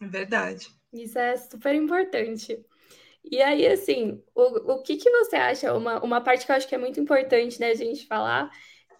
[0.00, 0.68] É verdade.
[0.92, 2.64] Isso é super importante.
[3.24, 5.72] E aí, assim, o, o que, que você acha?
[5.74, 8.50] Uma, uma parte que eu acho que é muito importante, né, a gente falar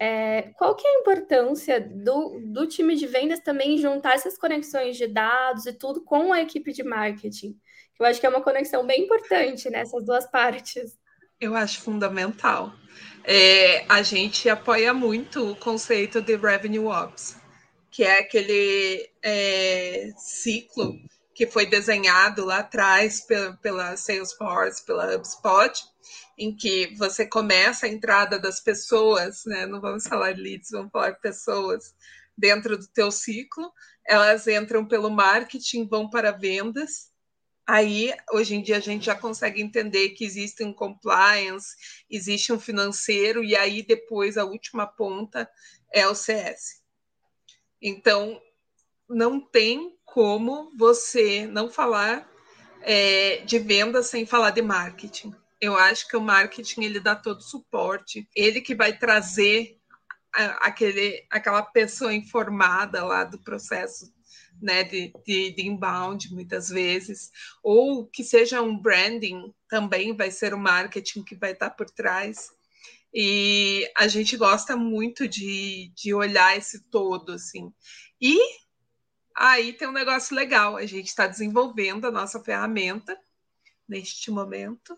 [0.05, 4.97] é, qual que é a importância do, do time de vendas também juntar essas conexões
[4.97, 7.57] de dados e tudo com a equipe de marketing?
[8.01, 10.99] Eu acho que é uma conexão bem importante nessas duas partes.
[11.41, 12.73] Eu acho fundamental.
[13.23, 17.37] É, a gente apoia muito o conceito de Revenue Ops,
[17.89, 20.99] que é aquele é, ciclo
[21.35, 25.83] que foi desenhado lá atrás pela, pela Salesforce, pela HubSpot,
[26.37, 29.67] em que você começa a entrada das pessoas, né?
[29.67, 31.95] Não vamos falar leads, vamos falar pessoas
[32.37, 33.73] dentro do teu ciclo.
[34.07, 37.13] Elas entram pelo marketing, vão para vendas.
[37.67, 41.77] Aí, hoje em dia, a gente já consegue entender que existe um compliance,
[42.11, 45.49] existe um financeiro, e aí depois a última ponta
[45.93, 46.83] é o CS.
[47.81, 48.41] Então,
[49.09, 52.31] não tem como você não falar
[52.83, 55.35] é, de venda sem falar de marketing.
[55.59, 59.79] Eu acho que o marketing ele dá todo o suporte, ele que vai trazer
[60.61, 64.13] aquele, aquela pessoa informada lá do processo
[64.61, 67.31] né, de, de, de, inbound, muitas vezes,
[67.63, 72.51] ou que seja um branding, também vai ser o marketing que vai estar por trás.
[73.15, 77.73] E a gente gosta muito de, de olhar esse todo, assim.
[78.21, 78.39] E
[79.37, 83.19] aí tem um negócio legal, a gente está desenvolvendo a nossa ferramenta
[83.89, 84.97] neste momento,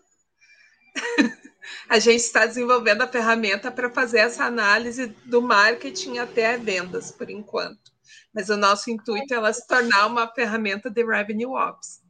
[1.89, 7.29] a gente está desenvolvendo a ferramenta para fazer essa análise do marketing até vendas, por
[7.29, 7.91] enquanto.
[8.33, 12.01] Mas o nosso intuito é ela se tornar uma ferramenta de revenue ops.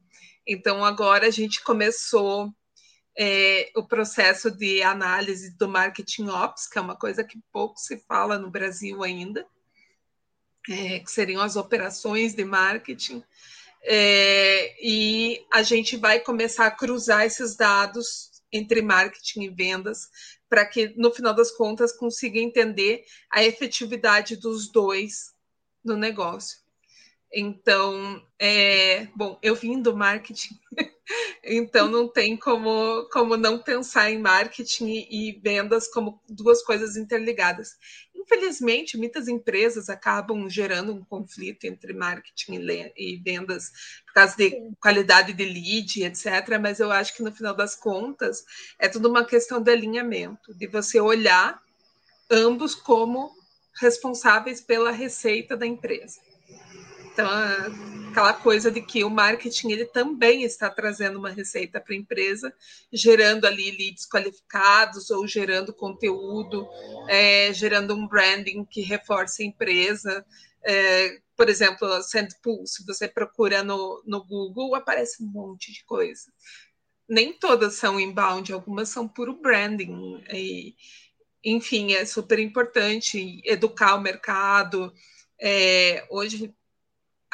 [0.45, 2.53] Então, agora a gente começou
[3.17, 7.97] é, o processo de análise do marketing ops, que é uma coisa que pouco se
[8.07, 9.45] fala no Brasil ainda,
[10.69, 13.23] é, que seriam as operações de marketing.
[13.84, 20.10] É, e a gente vai começar a cruzar esses dados entre marketing e vendas,
[20.49, 25.34] para que, no final das contas, consiga entender a efetividade dos dois
[25.84, 26.58] no negócio.
[27.34, 30.58] Então, é, bom, eu vim do marketing,
[31.43, 36.97] então não tem como, como não pensar em marketing e, e vendas como duas coisas
[36.97, 37.77] interligadas.
[38.15, 42.65] Infelizmente, muitas empresas acabam gerando um conflito entre marketing
[42.97, 43.71] e vendas
[44.05, 44.73] por causa de Sim.
[44.81, 46.59] qualidade de lead, etc.
[46.59, 48.43] Mas eu acho que no final das contas
[48.79, 51.61] é tudo uma questão de alinhamento, de você olhar
[52.29, 53.31] ambos como
[53.79, 56.19] responsáveis pela receita da empresa.
[57.15, 57.30] Então,
[58.10, 62.54] aquela coisa de que o marketing ele também está trazendo uma receita para a empresa,
[62.91, 66.67] gerando ali leads qualificados ou gerando conteúdo,
[67.08, 70.25] é, gerando um branding que reforce a empresa.
[70.62, 76.34] É, por exemplo, Sandpool, se você procura no, no Google, aparece um monte de coisa.
[77.08, 80.21] Nem todas são inbound, algumas são puro branding.
[80.34, 80.75] E,
[81.41, 84.93] enfim, é super importante educar o mercado.
[85.39, 86.54] É, hoje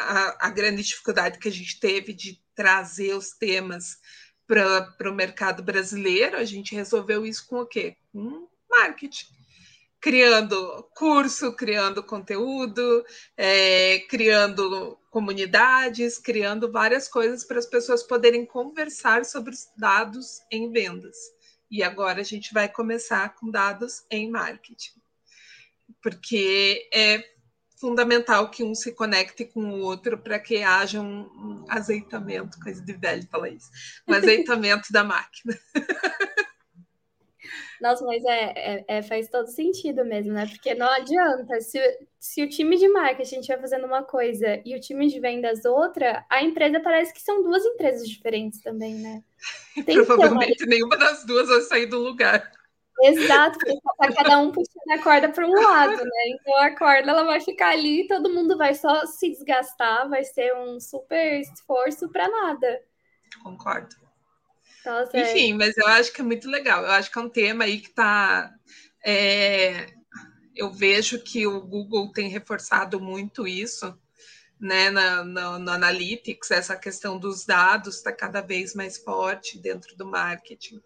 [0.01, 3.97] a, a grande dificuldade que a gente teve de trazer os temas
[4.47, 7.95] para o mercado brasileiro, a gente resolveu isso com o quê?
[8.11, 9.25] Com marketing.
[9.99, 13.05] Criando curso, criando conteúdo,
[13.37, 20.71] é, criando comunidades, criando várias coisas para as pessoas poderem conversar sobre os dados em
[20.71, 21.17] vendas.
[21.69, 24.99] E agora a gente vai começar com dados em marketing.
[26.01, 27.23] Porque é
[27.81, 32.81] fundamental que um se conecte com o outro para que haja um, um, azeitamento, coisa
[32.81, 33.71] de velho falar isso,
[34.07, 35.59] um azeitamento da máquina.
[37.81, 40.45] Nossa, mas é, é, é, faz todo sentido mesmo, né?
[40.45, 41.79] Porque não adianta, se,
[42.19, 46.23] se o time de marketing estiver fazendo uma coisa e o time de vendas outra,
[46.29, 49.23] a empresa parece que são duas empresas diferentes também, né?
[50.05, 50.69] Provavelmente uma...
[50.69, 52.51] nenhuma das duas vai sair do lugar.
[53.03, 56.23] Exato, porque tá cada um puxando a corda para um lado, né?
[56.27, 60.55] Então a corda ela vai ficar ali, todo mundo vai só se desgastar, vai ser
[60.55, 62.81] um super esforço para nada.
[63.43, 63.95] Concordo.
[64.85, 65.55] Nossa, Enfim, é...
[65.55, 66.83] mas eu acho que é muito legal.
[66.83, 68.53] Eu acho que é um tema aí que está.
[69.05, 69.87] É...
[70.55, 73.97] Eu vejo que o Google tem reforçado muito isso,
[74.59, 79.95] né, na, no, no Analytics, essa questão dos dados está cada vez mais forte dentro
[79.95, 80.79] do marketing.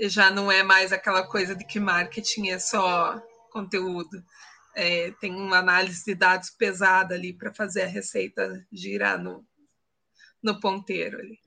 [0.00, 4.22] Já não é mais aquela coisa de que marketing é só conteúdo.
[4.74, 9.46] É, tem uma análise de dados pesada ali para fazer a receita girar no,
[10.42, 11.38] no ponteiro ali.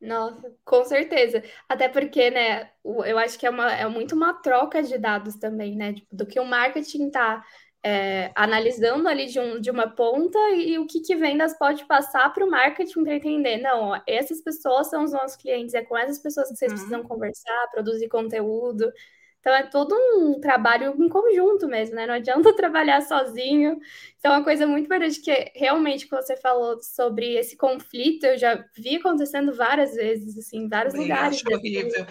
[0.00, 1.42] Nossa, com certeza.
[1.68, 5.74] Até porque, né, eu acho que é, uma, é muito uma troca de dados também,
[5.74, 5.94] né?
[5.94, 7.44] Tipo, do que o marketing está
[7.84, 11.84] é, analisando ali de, um, de uma ponta e, e o que, que vendas pode
[11.84, 13.58] passar para o marketing para entender.
[13.58, 16.78] Não, ó, essas pessoas são os nossos clientes, é com essas pessoas que vocês uhum.
[16.78, 18.90] precisam conversar, produzir conteúdo.
[19.38, 22.06] Então é todo um trabalho em conjunto mesmo, né?
[22.06, 23.78] Não adianta trabalhar sozinho.
[24.18, 28.38] Então é uma coisa muito verdade que realmente que você falou sobre esse conflito, eu
[28.38, 31.36] já vi acontecendo várias vezes, assim, em vários Bem, lugares.
[31.36, 32.06] Acho horrível.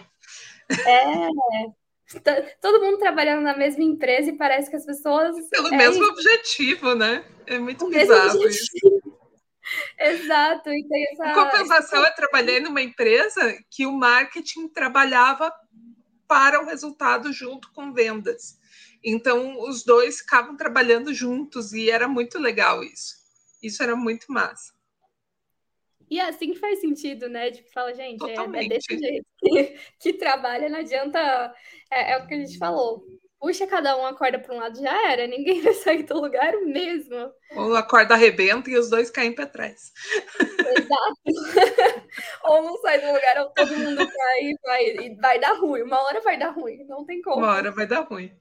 [0.69, 1.73] É,
[2.61, 5.35] todo mundo trabalhando na mesma empresa e parece que as pessoas.
[5.49, 7.23] Pelo é mesmo objetivo, né?
[7.45, 8.71] É muito bizarro isso.
[9.97, 10.69] Exato.
[10.69, 11.29] E tem essa...
[11.29, 15.51] Em compensação, eu trabalhei numa empresa que o marketing trabalhava
[16.27, 18.59] para o resultado junto com vendas.
[19.03, 23.15] Então, os dois ficavam trabalhando juntos e era muito legal isso.
[23.61, 24.72] Isso era muito massa.
[26.13, 27.49] E é assim que faz sentido, né?
[27.49, 31.51] Tipo, fala, gente, é, é, desse jeito que, que, trabalha, não adianta.
[31.91, 33.03] É, é, o que a gente falou.
[33.39, 36.53] Puxa cada um a corda para um lado, já era, ninguém vai sair do lugar
[36.61, 37.31] mesmo.
[37.55, 39.91] Ou a corda arrebenta e os dois caem para trás.
[40.77, 41.17] Exato.
[42.45, 45.81] ou não sai do lugar, ou todo mundo cai e vai, e vai dar ruim.
[45.81, 47.37] Uma hora vai dar ruim, não tem como.
[47.37, 48.31] Uma hora vai dar ruim.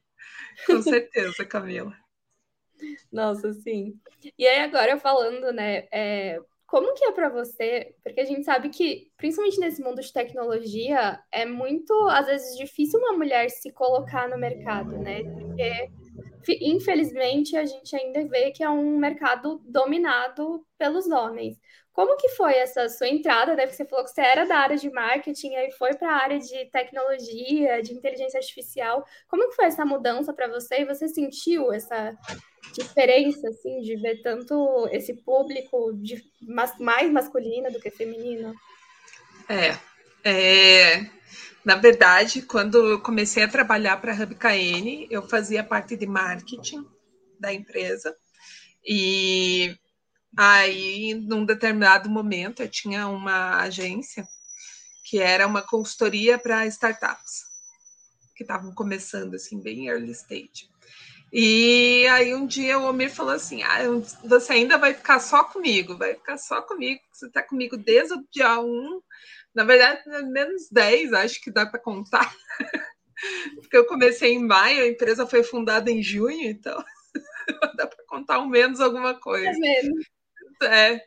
[0.66, 1.96] Com certeza, Camila.
[3.10, 3.98] Nossa, sim.
[4.38, 5.88] E aí, agora falando, né?
[5.90, 6.38] É,
[6.72, 7.94] como que é para você?
[8.02, 12.98] Porque a gente sabe que, principalmente nesse mundo de tecnologia, é muito, às vezes, difícil
[12.98, 15.22] uma mulher se colocar no mercado, né?
[15.22, 21.60] Porque infelizmente a gente ainda vê que é um mercado dominado pelos homens.
[21.92, 23.54] Como que foi essa sua entrada?
[23.54, 26.38] Deve você falou que você era da área de marketing e foi para a área
[26.38, 29.04] de tecnologia, de inteligência artificial.
[29.28, 30.80] Como que foi essa mudança para você?
[30.80, 32.16] E você sentiu essa
[32.72, 36.22] diferença assim de ver tanto esse público de,
[36.78, 38.54] mais masculino do que feminino?
[39.48, 39.78] É,
[40.24, 41.06] é,
[41.64, 46.86] na verdade, quando eu comecei a trabalhar para a HubKN, eu fazia parte de marketing
[47.38, 48.16] da empresa
[48.86, 49.76] e
[50.36, 54.26] Aí, num determinado momento, eu tinha uma agência
[55.04, 57.42] que era uma consultoria para startups
[58.34, 60.70] que estavam começando assim bem early stage.
[61.32, 63.78] E aí um dia o Omir falou assim: ah,
[64.22, 68.24] você ainda vai ficar só comigo, vai ficar só comigo, você está comigo desde o
[68.30, 69.00] dia 1,
[69.54, 72.30] na verdade, menos 10, acho que dá para contar.
[73.56, 76.84] Porque eu comecei em maio, a empresa foi fundada em junho, então
[77.76, 79.48] dá para contar ao menos alguma coisa.
[79.48, 79.94] É mesmo
[80.64, 81.00] é,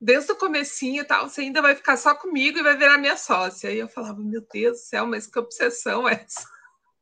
[0.00, 3.16] desde o comecinho e tal, você ainda vai ficar só comigo e vai virar minha
[3.16, 3.70] sócia.
[3.70, 6.48] E eu falava, meu Deus do céu, mas que obsessão é essa?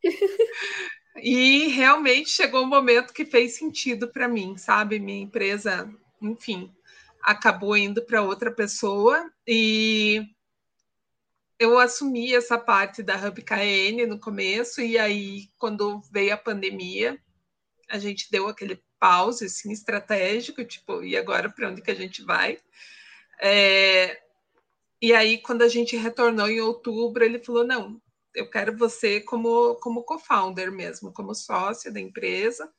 [1.23, 4.99] e realmente chegou um momento que fez sentido para mim, sabe?
[4.99, 6.73] Minha empresa, enfim,
[7.23, 10.23] acabou indo para outra pessoa e
[11.59, 17.19] eu assumi essa parte da Hub KN no começo e aí quando veio a pandemia,
[17.89, 22.23] a gente deu aquele pause assim, estratégico, tipo, e agora para onde que a gente
[22.23, 22.59] vai?
[23.41, 24.21] É,
[25.01, 28.01] e aí, quando a gente retornou em outubro, ele falou: não,
[28.37, 32.71] eu quero você como, como co-founder mesmo, como sócia da empresa.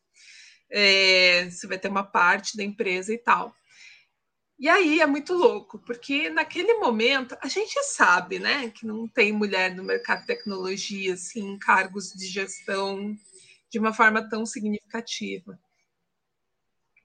[0.69, 3.53] É, você vai ter uma parte da empresa e tal.
[4.59, 9.31] E aí é muito louco, porque naquele momento a gente sabe, né, que não tem
[9.31, 13.15] mulher no mercado de tecnologia, assim, cargos de gestão
[13.69, 15.59] de uma forma tão significativa.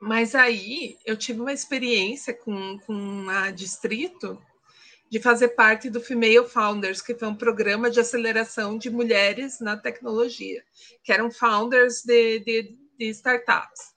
[0.01, 4.43] Mas aí eu tive uma experiência com, com a Distrito
[5.13, 9.77] de fazer parte do Female Founders, que foi um programa de aceleração de mulheres na
[9.77, 10.65] tecnologia,
[11.05, 13.93] que eram founders de, de, de startups.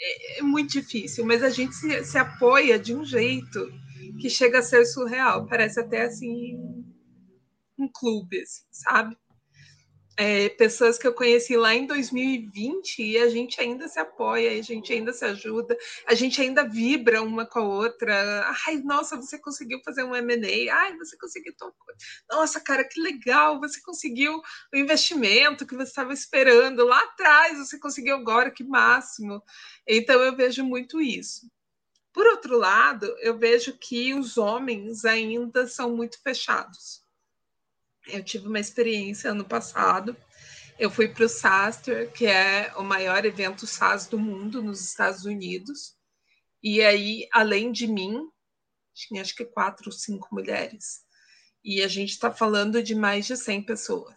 [0.00, 3.70] é, é, muito difícil, mas a gente se, se apoia de um jeito
[4.18, 5.46] que chega a ser surreal.
[5.46, 6.58] Parece até assim
[7.78, 9.18] um clube, assim, sabe?
[10.16, 14.62] É, pessoas que eu conheci lá em 2020 e a gente ainda se apoia, a
[14.62, 18.54] gente ainda se ajuda, a gente ainda vibra uma com a outra.
[18.66, 20.74] Ai, nossa, você conseguiu fazer um M&A.
[20.74, 21.98] Ai, você conseguiu tal coisa.
[22.30, 24.40] Nossa, cara, que legal, você conseguiu
[24.72, 29.42] o investimento que você estava esperando lá atrás, você conseguiu agora, que máximo.
[29.86, 31.50] Então eu vejo muito isso.
[32.12, 37.03] Por outro lado, eu vejo que os homens ainda são muito fechados
[38.06, 40.16] eu tive uma experiência ano passado.
[40.78, 45.24] Eu fui para o SASTER, que é o maior evento SaaS do mundo nos Estados
[45.24, 45.96] Unidos.
[46.62, 48.28] E aí, além de mim,
[48.92, 51.04] tinha acho que quatro ou cinco mulheres.
[51.62, 54.14] E a gente está falando de mais de 100 pessoas.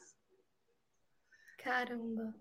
[1.58, 2.34] Caramba!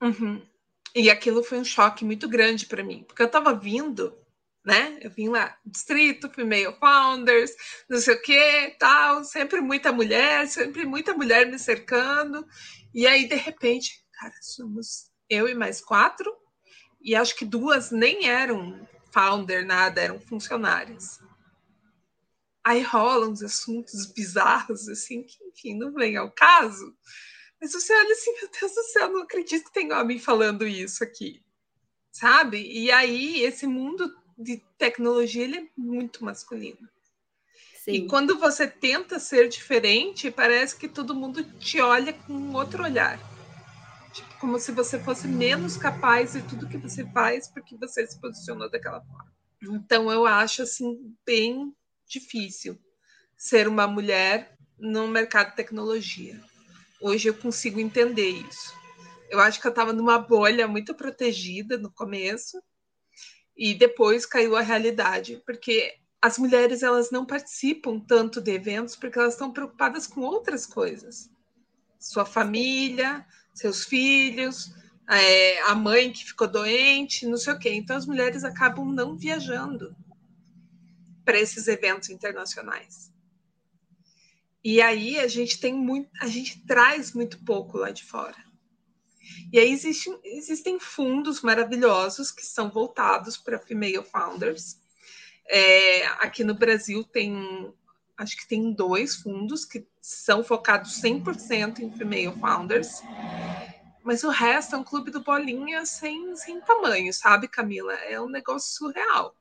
[0.00, 0.46] Uhum.
[0.94, 4.21] E aquilo foi um choque muito grande para mim, porque eu estava vindo
[4.64, 4.98] né?
[5.00, 7.50] Eu vim lá, distrito, female founders,
[7.88, 12.46] não sei o que, tal, sempre muita mulher, sempre muita mulher me cercando.
[12.94, 16.32] E aí, de repente, cara, somos eu e mais quatro,
[17.00, 21.18] e acho que duas nem eram founder, nada, eram funcionárias.
[22.64, 26.96] Aí rolam uns assuntos bizarros, assim, que, enfim, não vem ao caso.
[27.60, 31.02] Mas você olha assim, meu Deus do céu, não acredito que tem homem falando isso
[31.02, 31.44] aqui,
[32.12, 32.58] sabe?
[32.58, 34.08] E aí, esse mundo
[34.42, 36.88] de tecnologia ele é muito masculino.
[37.84, 37.92] Sim.
[37.92, 43.18] E quando você tenta ser diferente, parece que todo mundo te olha com outro olhar.
[44.12, 48.20] Tipo, como se você fosse menos capaz de tudo que você faz porque você se
[48.20, 49.32] posicionou daquela forma.
[49.62, 51.74] Então eu acho assim bem
[52.06, 52.78] difícil
[53.36, 56.40] ser uma mulher no mercado de tecnologia.
[57.00, 58.72] Hoje eu consigo entender isso.
[59.28, 62.62] Eu acho que eu estava numa bolha muito protegida no começo
[63.56, 69.18] e depois caiu a realidade, porque as mulheres elas não participam tanto de eventos porque
[69.18, 71.30] elas estão preocupadas com outras coisas.
[71.98, 74.72] Sua família, seus filhos,
[75.10, 77.72] é, a mãe que ficou doente, não sei o quê.
[77.72, 79.96] Então as mulheres acabam não viajando
[81.24, 83.12] para esses eventos internacionais.
[84.64, 88.51] E aí a gente tem muito, a gente traz muito pouco lá de fora.
[89.52, 94.80] E aí existem, fundos maravilhosos que são voltados para female founders.
[95.48, 97.72] É, aqui no Brasil tem,
[98.16, 103.02] acho que tem dois fundos que são focados 100% em female founders.
[104.02, 107.94] Mas o resto é um clube do bolinha sem, sem tamanho, sabe, Camila?
[107.94, 109.36] É um negócio surreal.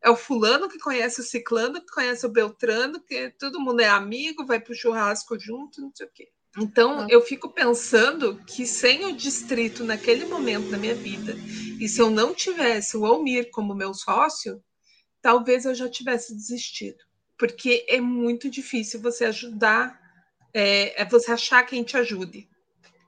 [0.00, 3.88] É o fulano que conhece o ciclano, que conhece o beltrano, que todo mundo é
[3.88, 6.28] amigo, vai para o churrasco junto, não sei o quê.
[6.58, 7.06] Então, ah.
[7.08, 11.34] eu fico pensando que sem o distrito naquele momento da minha vida,
[11.80, 14.62] e se eu não tivesse o Almir como meu sócio,
[15.20, 16.98] talvez eu já tivesse desistido.
[17.38, 19.98] Porque é muito difícil você ajudar,
[20.52, 22.48] é, é você achar quem te ajude,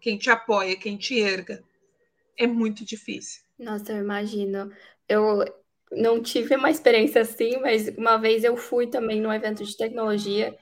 [0.00, 1.62] quem te apoia, quem te erga.
[2.36, 3.42] É muito difícil.
[3.58, 4.72] Nossa, eu imagino.
[5.08, 5.44] Eu
[5.92, 10.56] não tive uma experiência assim, mas uma vez eu fui também num evento de tecnologia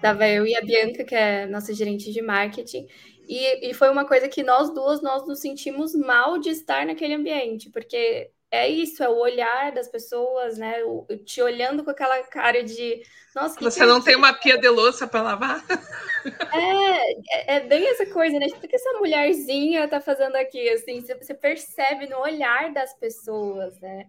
[0.00, 2.86] Tava eu e a Bianca, que é nossa gerente de marketing,
[3.28, 7.14] e, e foi uma coisa que nós duas nós nos sentimos mal de estar naquele
[7.14, 10.82] ambiente, porque é isso, é o olhar das pessoas, né?
[10.84, 13.02] O, te olhando com aquela cara de.
[13.34, 15.64] Nossa, Você não tem uma pia de louça para lavar?
[16.52, 18.46] É, é, é, bem essa coisa, né?
[18.46, 20.68] O que essa mulherzinha tá fazendo aqui?
[20.68, 24.06] Assim, você percebe no olhar das pessoas, né?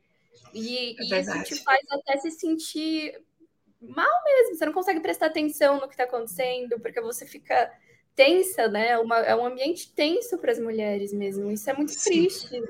[0.54, 3.14] E, é e isso te faz até se sentir
[3.82, 7.72] mal mesmo, você não consegue prestar atenção no que está acontecendo, porque você fica
[8.16, 8.98] tensa, né?
[8.98, 11.50] Uma, é um ambiente tenso para as mulheres mesmo.
[11.52, 12.10] Isso é muito Sim.
[12.10, 12.64] triste.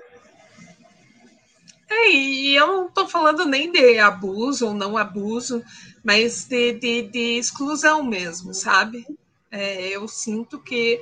[1.90, 5.64] É, e eu não estou falando nem de abuso ou não abuso,
[6.04, 9.08] mas de, de, de exclusão mesmo, sabe?
[9.52, 11.02] É, eu sinto que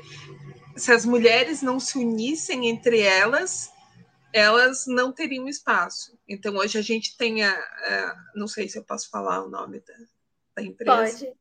[0.77, 3.69] se as mulheres não se unissem entre elas,
[4.33, 6.17] elas não teriam espaço.
[6.27, 9.79] Então, hoje a gente tem a, a não sei se eu posso falar o nome
[9.79, 9.95] da,
[10.55, 11.25] da empresa.
[11.25, 11.33] Pode.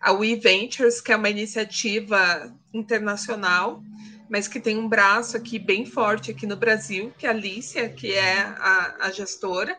[0.00, 3.82] A We Ventures, que é uma iniciativa internacional,
[4.30, 7.88] mas que tem um braço aqui bem forte aqui no Brasil, que é a Alicia,
[7.90, 9.76] que é a, a gestora.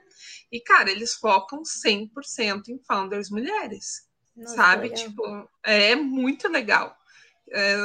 [0.52, 4.90] E, cara, eles focam 100% em founders mulheres, Nossa, sabe?
[4.90, 6.96] Tipo, é muito legal.
[7.50, 7.78] É,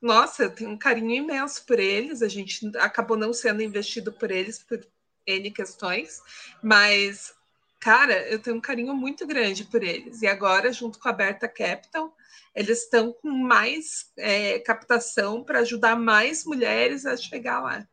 [0.00, 2.22] nossa, eu tenho um carinho imenso por eles.
[2.22, 4.80] A gente acabou não sendo investido por eles por
[5.26, 6.22] N questões,
[6.62, 7.34] mas,
[7.78, 10.22] cara, eu tenho um carinho muito grande por eles.
[10.22, 12.14] E agora, junto com a Berta Capital,
[12.54, 17.86] eles estão com mais é, captação para ajudar mais mulheres a chegar lá.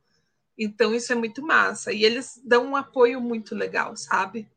[0.58, 1.94] Então, isso é muito massa.
[1.94, 4.50] E eles dão um apoio muito legal, sabe?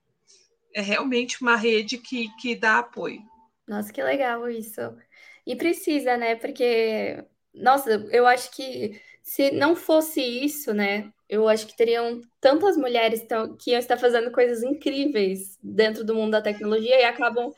[0.74, 3.20] É realmente uma rede que, que dá apoio.
[3.68, 4.80] Nossa, que legal isso.
[5.46, 6.36] E precisa, né?
[6.36, 7.24] Porque,
[7.54, 11.12] nossa, eu acho que se não fosse isso, né?
[11.28, 13.24] Eu acho que teriam tantas mulheres
[13.60, 17.52] que iam estar fazendo coisas incríveis dentro do mundo da tecnologia e acabam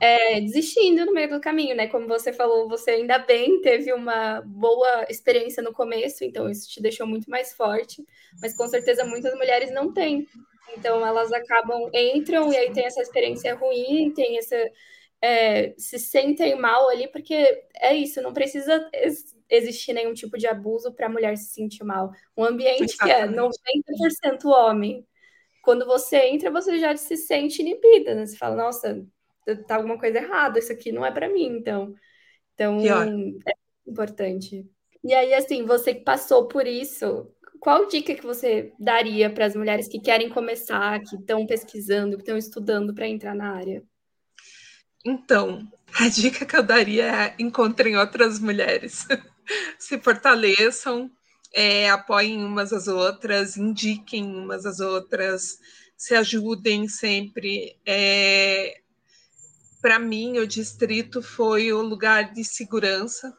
[0.00, 1.88] é, desistindo no meio do caminho, né?
[1.88, 6.80] Como você falou, você ainda bem teve uma boa experiência no começo, então isso te
[6.80, 8.04] deixou muito mais forte,
[8.40, 10.26] mas com certeza muitas mulheres não têm.
[10.76, 14.56] Então elas acabam, entram e aí tem essa experiência ruim, tem essa.
[15.20, 18.88] É, se sentem mal ali, porque é isso, não precisa
[19.50, 22.12] existir nenhum tipo de abuso para a mulher se sentir mal.
[22.36, 23.02] Um ambiente Exatamente.
[23.02, 25.06] que é 90% homem,
[25.62, 28.26] quando você entra, você já se sente inibida, né?
[28.26, 29.04] Você fala, nossa,
[29.66, 31.94] tá alguma coisa errada, isso aqui não é para mim, então.
[32.54, 33.52] Então, é
[33.86, 34.66] importante.
[35.04, 39.54] E aí, assim, você que passou por isso, qual dica que você daria para as
[39.54, 43.82] mulheres que querem começar, que estão pesquisando, que estão estudando para entrar na área?
[45.08, 45.66] Então,
[45.98, 49.06] a dica que eu daria é encontrem outras mulheres,
[49.78, 51.10] se fortaleçam,
[51.54, 55.58] é, apoiem umas às outras, indiquem umas às outras,
[55.96, 57.74] se ajudem sempre.
[57.86, 58.82] É,
[59.80, 63.34] para mim, o distrito foi o lugar de segurança,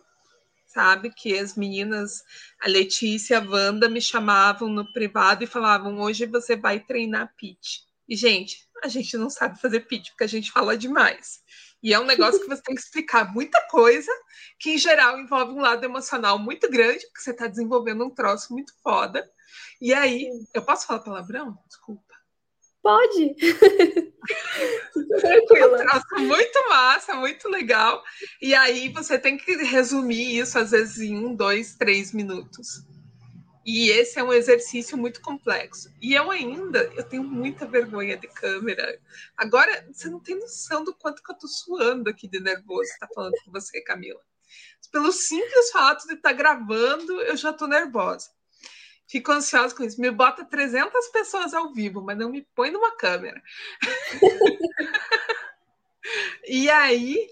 [0.65, 1.11] sabe?
[1.11, 2.23] Que as meninas,
[2.59, 7.81] a Letícia, a Wanda, me chamavam no privado e falavam: hoje você vai treinar pitch.
[8.09, 11.39] E, gente, a gente não sabe fazer pitch, porque a gente fala demais.
[11.81, 14.11] E é um negócio que você tem que explicar muita coisa,
[14.59, 18.51] que em geral envolve um lado emocional muito grande, porque você está desenvolvendo um troço
[18.51, 19.27] muito foda.
[19.81, 21.57] E aí, eu posso falar palavrão?
[21.67, 22.03] Desculpa.
[22.81, 23.35] Pode.
[25.21, 26.03] Tranquila.
[26.17, 28.03] Um muito massa, muito legal.
[28.41, 32.83] E aí você tem que resumir isso, às vezes, em um, dois, três minutos.
[33.71, 35.93] E esse é um exercício muito complexo.
[36.01, 38.99] E eu ainda, eu tenho muita vergonha de câmera.
[39.37, 43.07] Agora, você não tem noção do quanto que eu tô suando aqui de nervoso, tá
[43.13, 44.19] falando com você, Camila.
[44.91, 48.31] Pelo simples fato de estar tá gravando, eu já tô nervosa.
[49.05, 50.01] Fico ansiosa com isso.
[50.01, 53.39] Me bota 300 pessoas ao vivo, mas não me põe numa câmera.
[56.47, 57.29] e aí,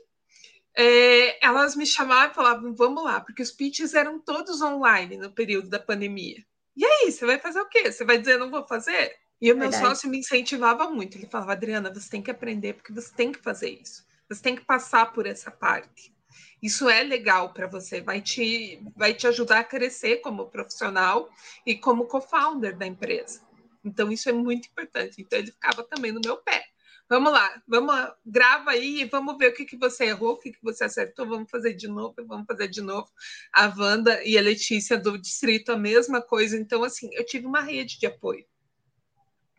[0.77, 5.31] é, elas me chamavam e falavam: vamos lá, porque os pitches eram todos online no
[5.31, 6.45] período da pandemia.
[6.75, 7.91] E aí, você vai fazer o quê?
[7.91, 9.15] Você vai dizer, não vou fazer?
[9.41, 9.95] E o meu Verdade.
[9.95, 11.17] sócio me incentivava muito.
[11.17, 14.05] Ele falava: Adriana, você tem que aprender, porque você tem que fazer isso.
[14.29, 16.13] Você tem que passar por essa parte.
[16.61, 21.29] Isso é legal para você, vai te, vai te ajudar a crescer como profissional
[21.65, 23.41] e como co-founder da empresa.
[23.83, 25.21] Então, isso é muito importante.
[25.21, 26.66] Então, ele ficava também no meu pé.
[27.09, 30.37] Vamos lá, vamos lá, grava aí e vamos ver o que, que você errou, o
[30.37, 33.09] que, que você acertou, vamos fazer de novo, vamos fazer de novo.
[33.53, 36.57] A Wanda e a Letícia do distrito, a mesma coisa.
[36.57, 38.45] Então, assim, eu tive uma rede de apoio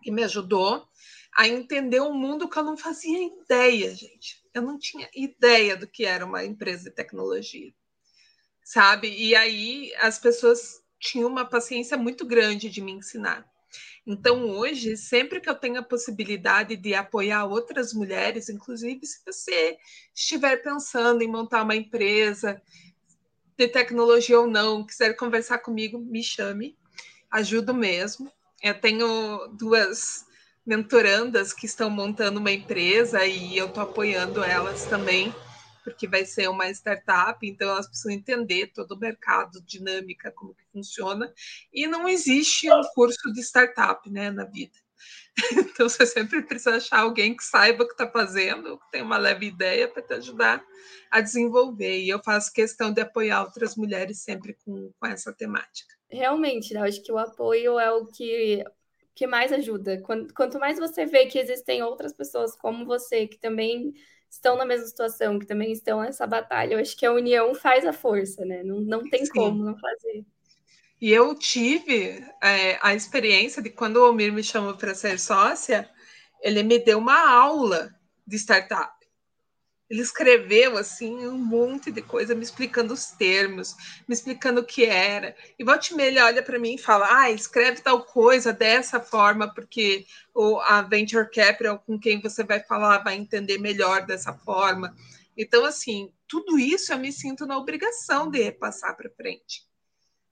[0.02, 0.86] que me ajudou
[1.36, 5.86] a entender um mundo que eu não fazia ideia, gente eu não tinha ideia do
[5.86, 7.72] que era uma empresa de tecnologia,
[8.64, 9.08] sabe?
[9.08, 13.48] E aí as pessoas tinham uma paciência muito grande de me ensinar.
[14.10, 19.76] Então, hoje, sempre que eu tenho a possibilidade de apoiar outras mulheres, inclusive se você
[20.14, 22.58] estiver pensando em montar uma empresa
[23.54, 26.74] de tecnologia ou não, quiser conversar comigo, me chame,
[27.30, 28.32] ajudo mesmo.
[28.62, 30.24] Eu tenho duas
[30.64, 35.34] mentorandas que estão montando uma empresa e eu estou apoiando elas também,
[35.88, 40.64] porque vai ser uma startup, então elas precisam entender todo o mercado, dinâmica, como que
[40.72, 41.32] funciona,
[41.72, 44.78] e não existe um curso de startup né, na vida.
[45.72, 49.16] Então você sempre precisa achar alguém que saiba o que está fazendo, que tem uma
[49.16, 50.64] leve ideia para te ajudar
[51.08, 52.00] a desenvolver.
[52.00, 55.94] E eu faço questão de apoiar outras mulheres sempre com, com essa temática.
[56.10, 56.80] Realmente, né?
[56.80, 58.64] eu acho que o apoio é o que
[59.18, 60.00] que mais ajuda.
[60.00, 63.92] Quanto mais você vê que existem outras pessoas como você, que também
[64.30, 67.84] estão na mesma situação, que também estão nessa batalha, eu acho que a união faz
[67.84, 68.62] a força, né?
[68.62, 69.32] Não, não tem Sim.
[69.32, 70.24] como não fazer.
[71.00, 75.88] E eu tive é, a experiência de quando o Almir me chamou para ser sócia,
[76.42, 77.94] ele me deu uma aula
[78.26, 78.97] de startup.
[79.90, 83.74] Ele escreveu assim um monte de coisa, me explicando os termos,
[84.06, 85.34] me explicando o que era.
[85.58, 90.06] E volte ele olha para mim e fala: "Ah, escreve tal coisa dessa forma, porque
[90.34, 94.94] o a venture capital com quem você vai falar vai entender melhor dessa forma".
[95.36, 99.62] Então, assim, tudo isso eu me sinto na obrigação de repassar para frente,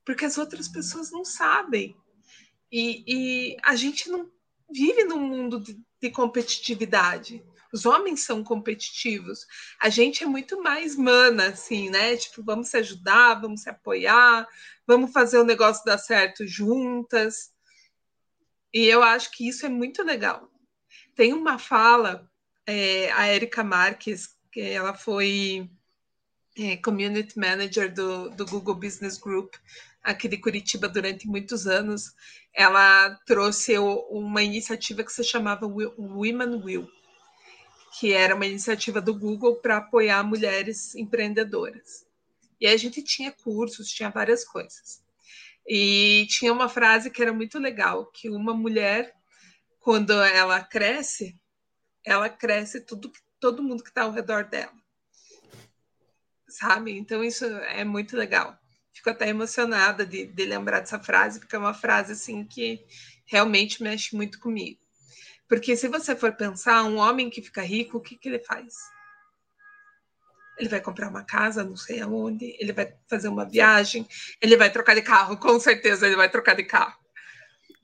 [0.05, 1.97] porque as outras pessoas não sabem.
[2.71, 4.29] E, e, a gente não
[4.71, 7.43] vive num mundo de, de competitividade
[7.77, 9.47] Os homens são competitivos.
[9.79, 12.17] A gente é muito mais mana, assim, né?
[12.17, 14.49] Tipo, vamos se ajudar, vamos se apoiar,
[14.87, 17.53] vamos fazer o negócio dar certo juntas.
[18.73, 20.51] E eu acho que isso é muito legal.
[21.15, 22.27] Tem uma fala,
[22.67, 25.71] é, a Erika Marques, que ela foi
[26.59, 29.55] é, community manager do, do Google Business Group
[30.03, 32.15] aqui de Curitiba durante muitos anos,
[32.55, 36.89] ela trouxe uma iniciativa que se chamava Women Will,
[37.99, 42.07] que era uma iniciativa do Google para apoiar mulheres empreendedoras.
[42.61, 45.03] E a gente tinha cursos, tinha várias coisas.
[45.67, 49.15] E tinha uma frase que era muito legal, que uma mulher,
[49.81, 51.39] quando ela cresce,
[52.05, 54.73] ela cresce tudo, todo mundo que está ao redor dela.
[56.49, 56.97] Sabe?
[56.97, 58.59] Então isso é muito legal
[58.97, 62.85] fico até emocionada de, de lembrar dessa frase, porque é uma frase assim que
[63.27, 64.81] realmente mexe muito comigo.
[65.49, 68.75] Porque se você for pensar, um homem que fica rico, o que, que ele faz?
[70.59, 74.07] Ele vai comprar uma casa, não sei aonde, ele vai fazer uma viagem,
[74.41, 76.99] ele vai trocar de carro, com certeza ele vai trocar de carro.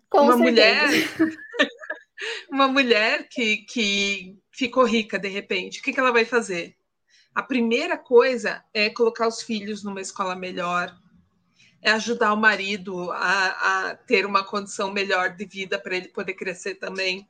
[0.09, 0.51] Com uma certeza.
[0.51, 0.89] mulher,
[2.51, 6.77] uma mulher que, que ficou rica de repente, o que, que ela vai fazer?
[7.35, 10.95] A primeira coisa é colocar os filhos numa escola melhor,
[11.81, 16.35] é ajudar o marido a, a ter uma condição melhor de vida para ele poder
[16.35, 17.29] crescer também.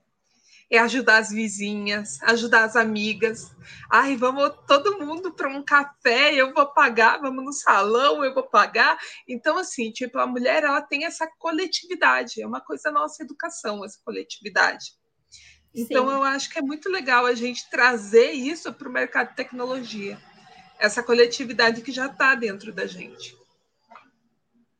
[0.72, 3.54] É ajudar as vizinhas, ajudar as amigas.
[3.90, 8.44] Ai, vamos todo mundo para um café, eu vou pagar, vamos no salão, eu vou
[8.44, 8.98] pagar.
[9.28, 13.84] Então, assim, tipo, a mulher ela tem essa coletividade, é uma coisa da nossa educação,
[13.84, 14.92] essa coletividade.
[15.74, 16.14] Então, Sim.
[16.14, 20.18] eu acho que é muito legal a gente trazer isso para o mercado de tecnologia,
[20.78, 23.36] essa coletividade que já está dentro da gente.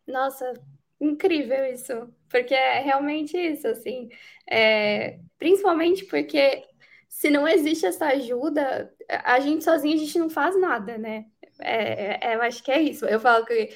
[0.07, 0.55] Nossa,
[0.99, 4.09] incrível isso, porque é realmente isso, assim,
[4.51, 6.65] é, principalmente porque
[7.09, 11.27] se não existe essa ajuda, a gente sozinha a gente não faz nada, né?
[11.61, 13.05] É, é, eu acho que é isso.
[13.05, 13.69] Eu falo que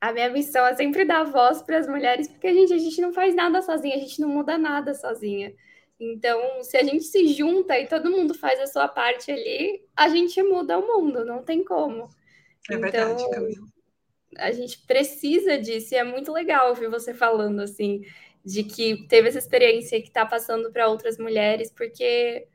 [0.00, 3.00] a minha missão é sempre dar voz para as mulheres, porque a gente, a gente
[3.00, 5.54] não faz nada sozinha, a gente não muda nada sozinha.
[5.98, 10.08] Então, se a gente se junta e todo mundo faz a sua parte ali, a
[10.08, 12.08] gente muda o mundo, não tem como.
[12.68, 13.71] É então, verdade, Camila
[14.38, 18.02] a gente precisa disso, e é muito legal ouvir você falando assim,
[18.44, 22.46] de que teve essa experiência que está passando para outras mulheres, porque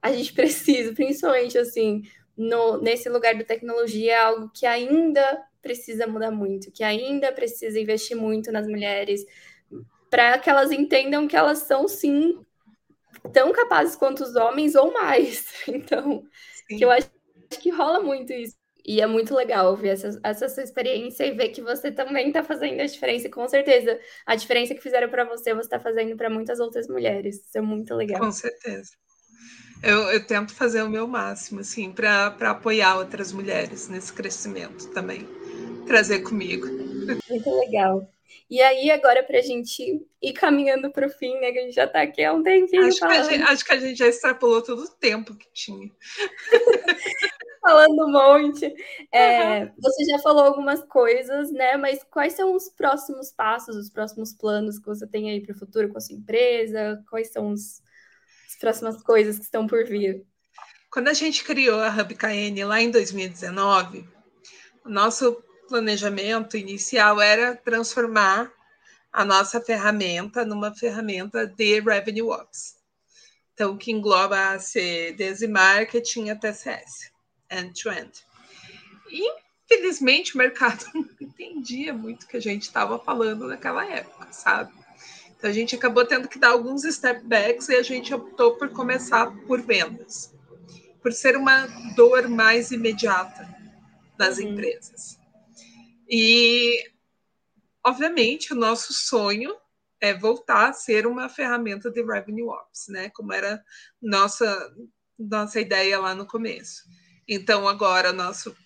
[0.00, 2.02] a gente precisa, principalmente assim,
[2.36, 7.80] no, nesse lugar da tecnologia, é algo que ainda precisa mudar muito, que ainda precisa
[7.80, 9.24] investir muito nas mulheres,
[10.10, 12.44] para que elas entendam que elas são sim
[13.32, 15.52] tão capazes quanto os homens ou mais.
[15.66, 16.24] Então,
[16.68, 16.76] sim.
[16.76, 17.10] que eu acho
[17.60, 18.56] que rola muito isso.
[18.86, 22.42] E é muito legal ouvir essa, essa sua experiência e ver que você também está
[22.42, 23.26] fazendo a diferença.
[23.26, 26.86] E com certeza, a diferença que fizeram para você, você está fazendo para muitas outras
[26.86, 27.36] mulheres.
[27.36, 28.20] Isso é muito legal.
[28.20, 28.90] Com certeza.
[29.82, 35.26] Eu, eu tento fazer o meu máximo, assim, para apoiar outras mulheres nesse crescimento também.
[35.86, 36.66] Trazer comigo.
[37.28, 38.10] Muito legal.
[38.50, 41.52] E aí, agora, para a gente ir caminhando para o fim, né?
[41.52, 42.86] Que a gente já está aqui há um tempinho.
[42.86, 45.90] Acho que, gente, acho que, a gente, já extrapolou todo o tempo que tinha.
[47.64, 48.72] falando um monte.
[49.10, 49.72] É, uhum.
[49.78, 51.78] Você já falou algumas coisas, né?
[51.78, 55.58] Mas quais são os próximos passos, os próximos planos que você tem aí para o
[55.58, 57.02] futuro com a sua empresa?
[57.08, 57.82] Quais são os,
[58.46, 60.26] as próximas coisas que estão por vir?
[60.90, 64.06] Quando a gente criou a Hub KN lá em 2019,
[64.84, 68.52] o nosso planejamento inicial era transformar
[69.10, 72.74] a nossa ferramenta numa ferramenta de Revenue Ops.
[73.54, 77.13] Então, que engloba a C, desde marketing até CS
[77.58, 78.12] end-to-end.
[79.10, 84.72] Infelizmente, o mercado não entendia muito o que a gente estava falando naquela época, sabe?
[85.36, 88.70] Então, a gente acabou tendo que dar alguns step backs e a gente optou por
[88.70, 90.34] começar por vendas,
[91.02, 93.46] por ser uma dor mais imediata
[94.16, 94.50] das uhum.
[94.50, 95.18] empresas.
[96.08, 96.90] E,
[97.84, 99.54] obviamente, o nosso sonho
[100.00, 103.10] é voltar a ser uma ferramenta de revenue ops, né?
[103.10, 103.62] Como era
[104.00, 104.74] nossa
[105.18, 106.84] nossa ideia lá no começo.
[107.28, 108.56] Então, agora, nosso,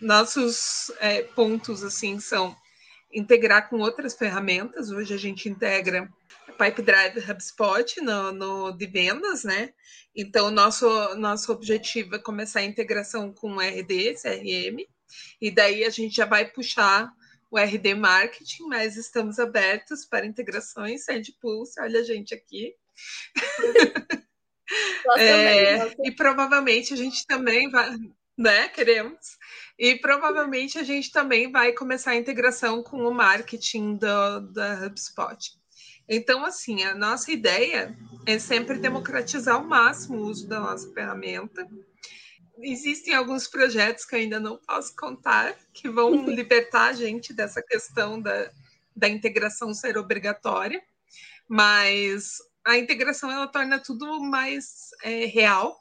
[0.00, 2.56] nossos é, pontos assim são
[3.12, 4.90] integrar com outras ferramentas.
[4.90, 6.08] Hoje a gente integra
[6.58, 9.72] Pipe Drive HubSpot no, no de vendas, né?
[10.14, 14.84] Então, nosso, nosso objetivo é começar a integração com RD, CRM,
[15.40, 17.12] e daí a gente já vai puxar
[17.50, 22.74] o RD Marketing, mas estamos abertos para integrações, Send Pulse, olha a gente aqui.
[25.16, 27.96] É, também, e provavelmente a gente também vai,
[28.36, 28.68] né?
[28.68, 29.38] Queremos.
[29.78, 35.58] E provavelmente a gente também vai começar a integração com o marketing do, da HubSpot.
[36.08, 37.94] Então, assim, a nossa ideia
[38.26, 41.68] é sempre democratizar ao máximo o uso da nossa ferramenta.
[42.60, 48.20] Existem alguns projetos que ainda não posso contar, que vão libertar a gente dessa questão
[48.20, 48.50] da,
[48.96, 50.82] da integração ser obrigatória,
[51.46, 52.38] mas
[52.68, 55.78] a integração ela torna tudo mais é, real.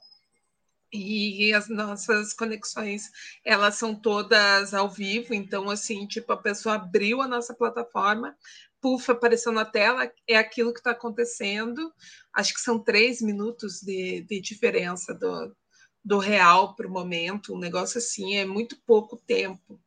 [0.94, 3.12] E as nossas conexões
[3.44, 5.34] elas são todas ao vivo.
[5.34, 8.36] Então assim tipo a pessoa abriu a nossa plataforma
[8.82, 11.92] puff apareceu na tela é aquilo que está acontecendo.
[12.34, 15.56] Acho que são três minutos de, de diferença do,
[16.04, 17.54] do real para o momento.
[17.54, 19.80] Um negócio assim é muito pouco tempo.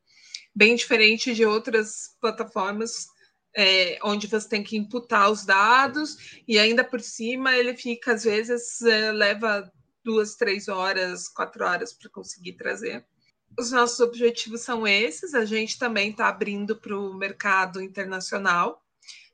[0.55, 3.07] Bem diferente de outras plataformas
[3.57, 8.25] é, onde você tem que imputar os dados e ainda por cima ele fica às
[8.25, 9.71] vezes é, leva
[10.05, 13.07] duas, três horas, quatro horas para conseguir trazer.
[13.59, 15.35] Os nossos objetivos são esses.
[15.35, 18.83] A gente também está abrindo para o mercado internacional.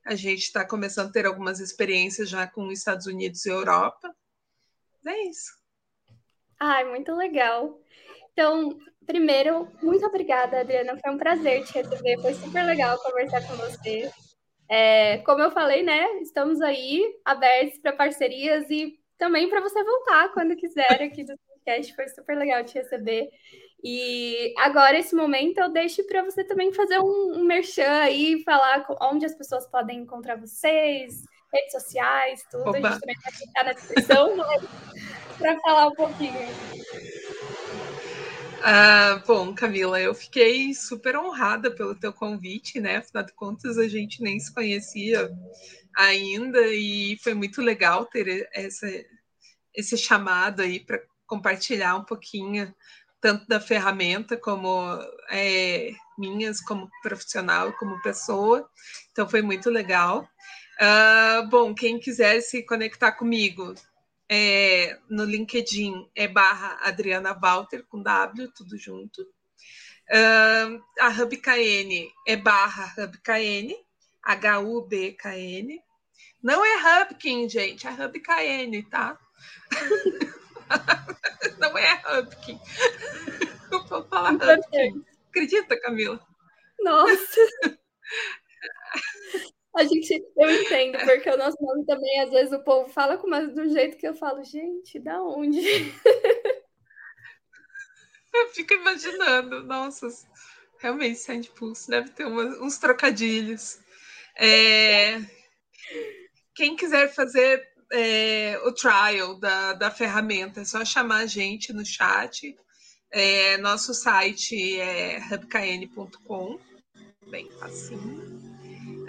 [0.05, 4.15] A gente está começando a ter algumas experiências já com os Estados Unidos e Europa.
[5.07, 5.53] É isso.
[6.59, 7.81] Ai, muito legal.
[8.37, 8.77] Então,
[9.07, 10.99] primeiro, muito obrigada, Adriana.
[10.99, 12.21] Foi um prazer te receber.
[12.21, 14.11] Foi super legal conversar com você.
[14.69, 16.05] É, como eu falei, né?
[16.21, 21.95] Estamos aí abertos para parcerias e também para você voltar quando quiser aqui do podcast.
[21.95, 23.31] Foi super legal te receber.
[23.83, 28.85] E agora, esse momento, eu deixo para você também fazer um, um merchan aí, falar
[29.01, 32.69] onde as pessoas podem encontrar vocês, redes sociais, tudo.
[32.69, 32.77] Opa.
[32.77, 34.37] A gente também vai ficar na descrição,
[35.39, 36.35] para falar um pouquinho.
[38.63, 42.97] Ah, bom, Camila, eu fiquei super honrada pelo teu convite, né?
[42.97, 45.31] Afinal de contas, a gente nem se conhecia
[45.97, 48.87] ainda e foi muito legal ter essa,
[49.75, 52.75] esse chamado aí para compartilhar um pouquinho
[53.21, 54.99] tanto da ferramenta como
[55.31, 58.69] é, minhas como profissional como pessoa
[59.11, 60.29] então foi muito legal
[60.81, 63.75] uh, bom quem quiser se conectar comigo
[64.29, 72.37] é, no LinkedIn é barra Adriana Walter com W tudo junto uh, a HubKN é
[72.37, 73.75] barra HubKN
[74.23, 75.81] H-U-B-K-N
[76.47, 79.19] não é Hubkin, gente, é HubKN, tá?
[81.59, 82.61] Não é Hubkin.
[83.73, 85.05] Eu vou falar Hubkin.
[85.29, 86.25] Acredita, Camila?
[86.79, 87.41] Nossa!
[89.77, 93.29] A gente, eu entendo, porque o nosso nome também, às vezes, o povo fala com
[93.29, 95.61] mais do jeito que eu falo, gente, da onde?
[98.35, 100.07] Eu fico imaginando, nossa,
[100.79, 103.79] realmente Sand Pulse deve ter uns trocadilhos.
[104.37, 105.19] É,
[106.55, 111.85] quem quiser fazer é, o trial da, da ferramenta, é só chamar a gente no
[111.85, 112.55] chat.
[113.11, 116.59] É, nosso site é hubkn.com,
[117.31, 118.36] bem facinho.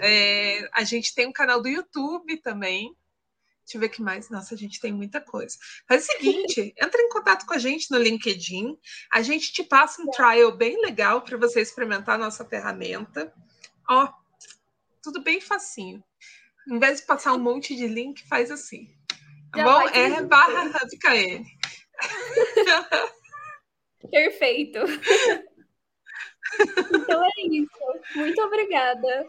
[0.00, 2.94] É, a gente tem um canal do YouTube também.
[3.64, 4.30] Deixa eu ver o que mais.
[4.30, 5.58] Nossa, a gente tem muita coisa.
[5.86, 8.78] Faz o seguinte: entra em contato com a gente no LinkedIn.
[9.12, 13.32] A gente te passa um trial bem legal para você experimentar a nossa ferramenta.
[13.88, 14.10] Ó,
[15.02, 16.02] tudo bem facinho.
[16.66, 18.88] Em vez de passar um monte de link, faz assim.
[19.52, 19.88] Tá bom?
[19.88, 21.44] É barra HubKN.
[24.10, 24.78] Perfeito.
[26.94, 27.70] então é isso.
[28.16, 29.26] Muito obrigada.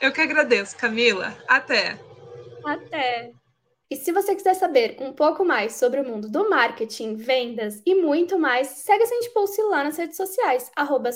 [0.00, 1.36] Eu que agradeço, Camila.
[1.48, 1.98] Até.
[2.64, 3.32] Até.
[3.88, 7.94] E se você quiser saber um pouco mais sobre o mundo do marketing, vendas e
[7.94, 11.10] muito mais, segue a Sente Pulse lá nas redes sociais, arroba.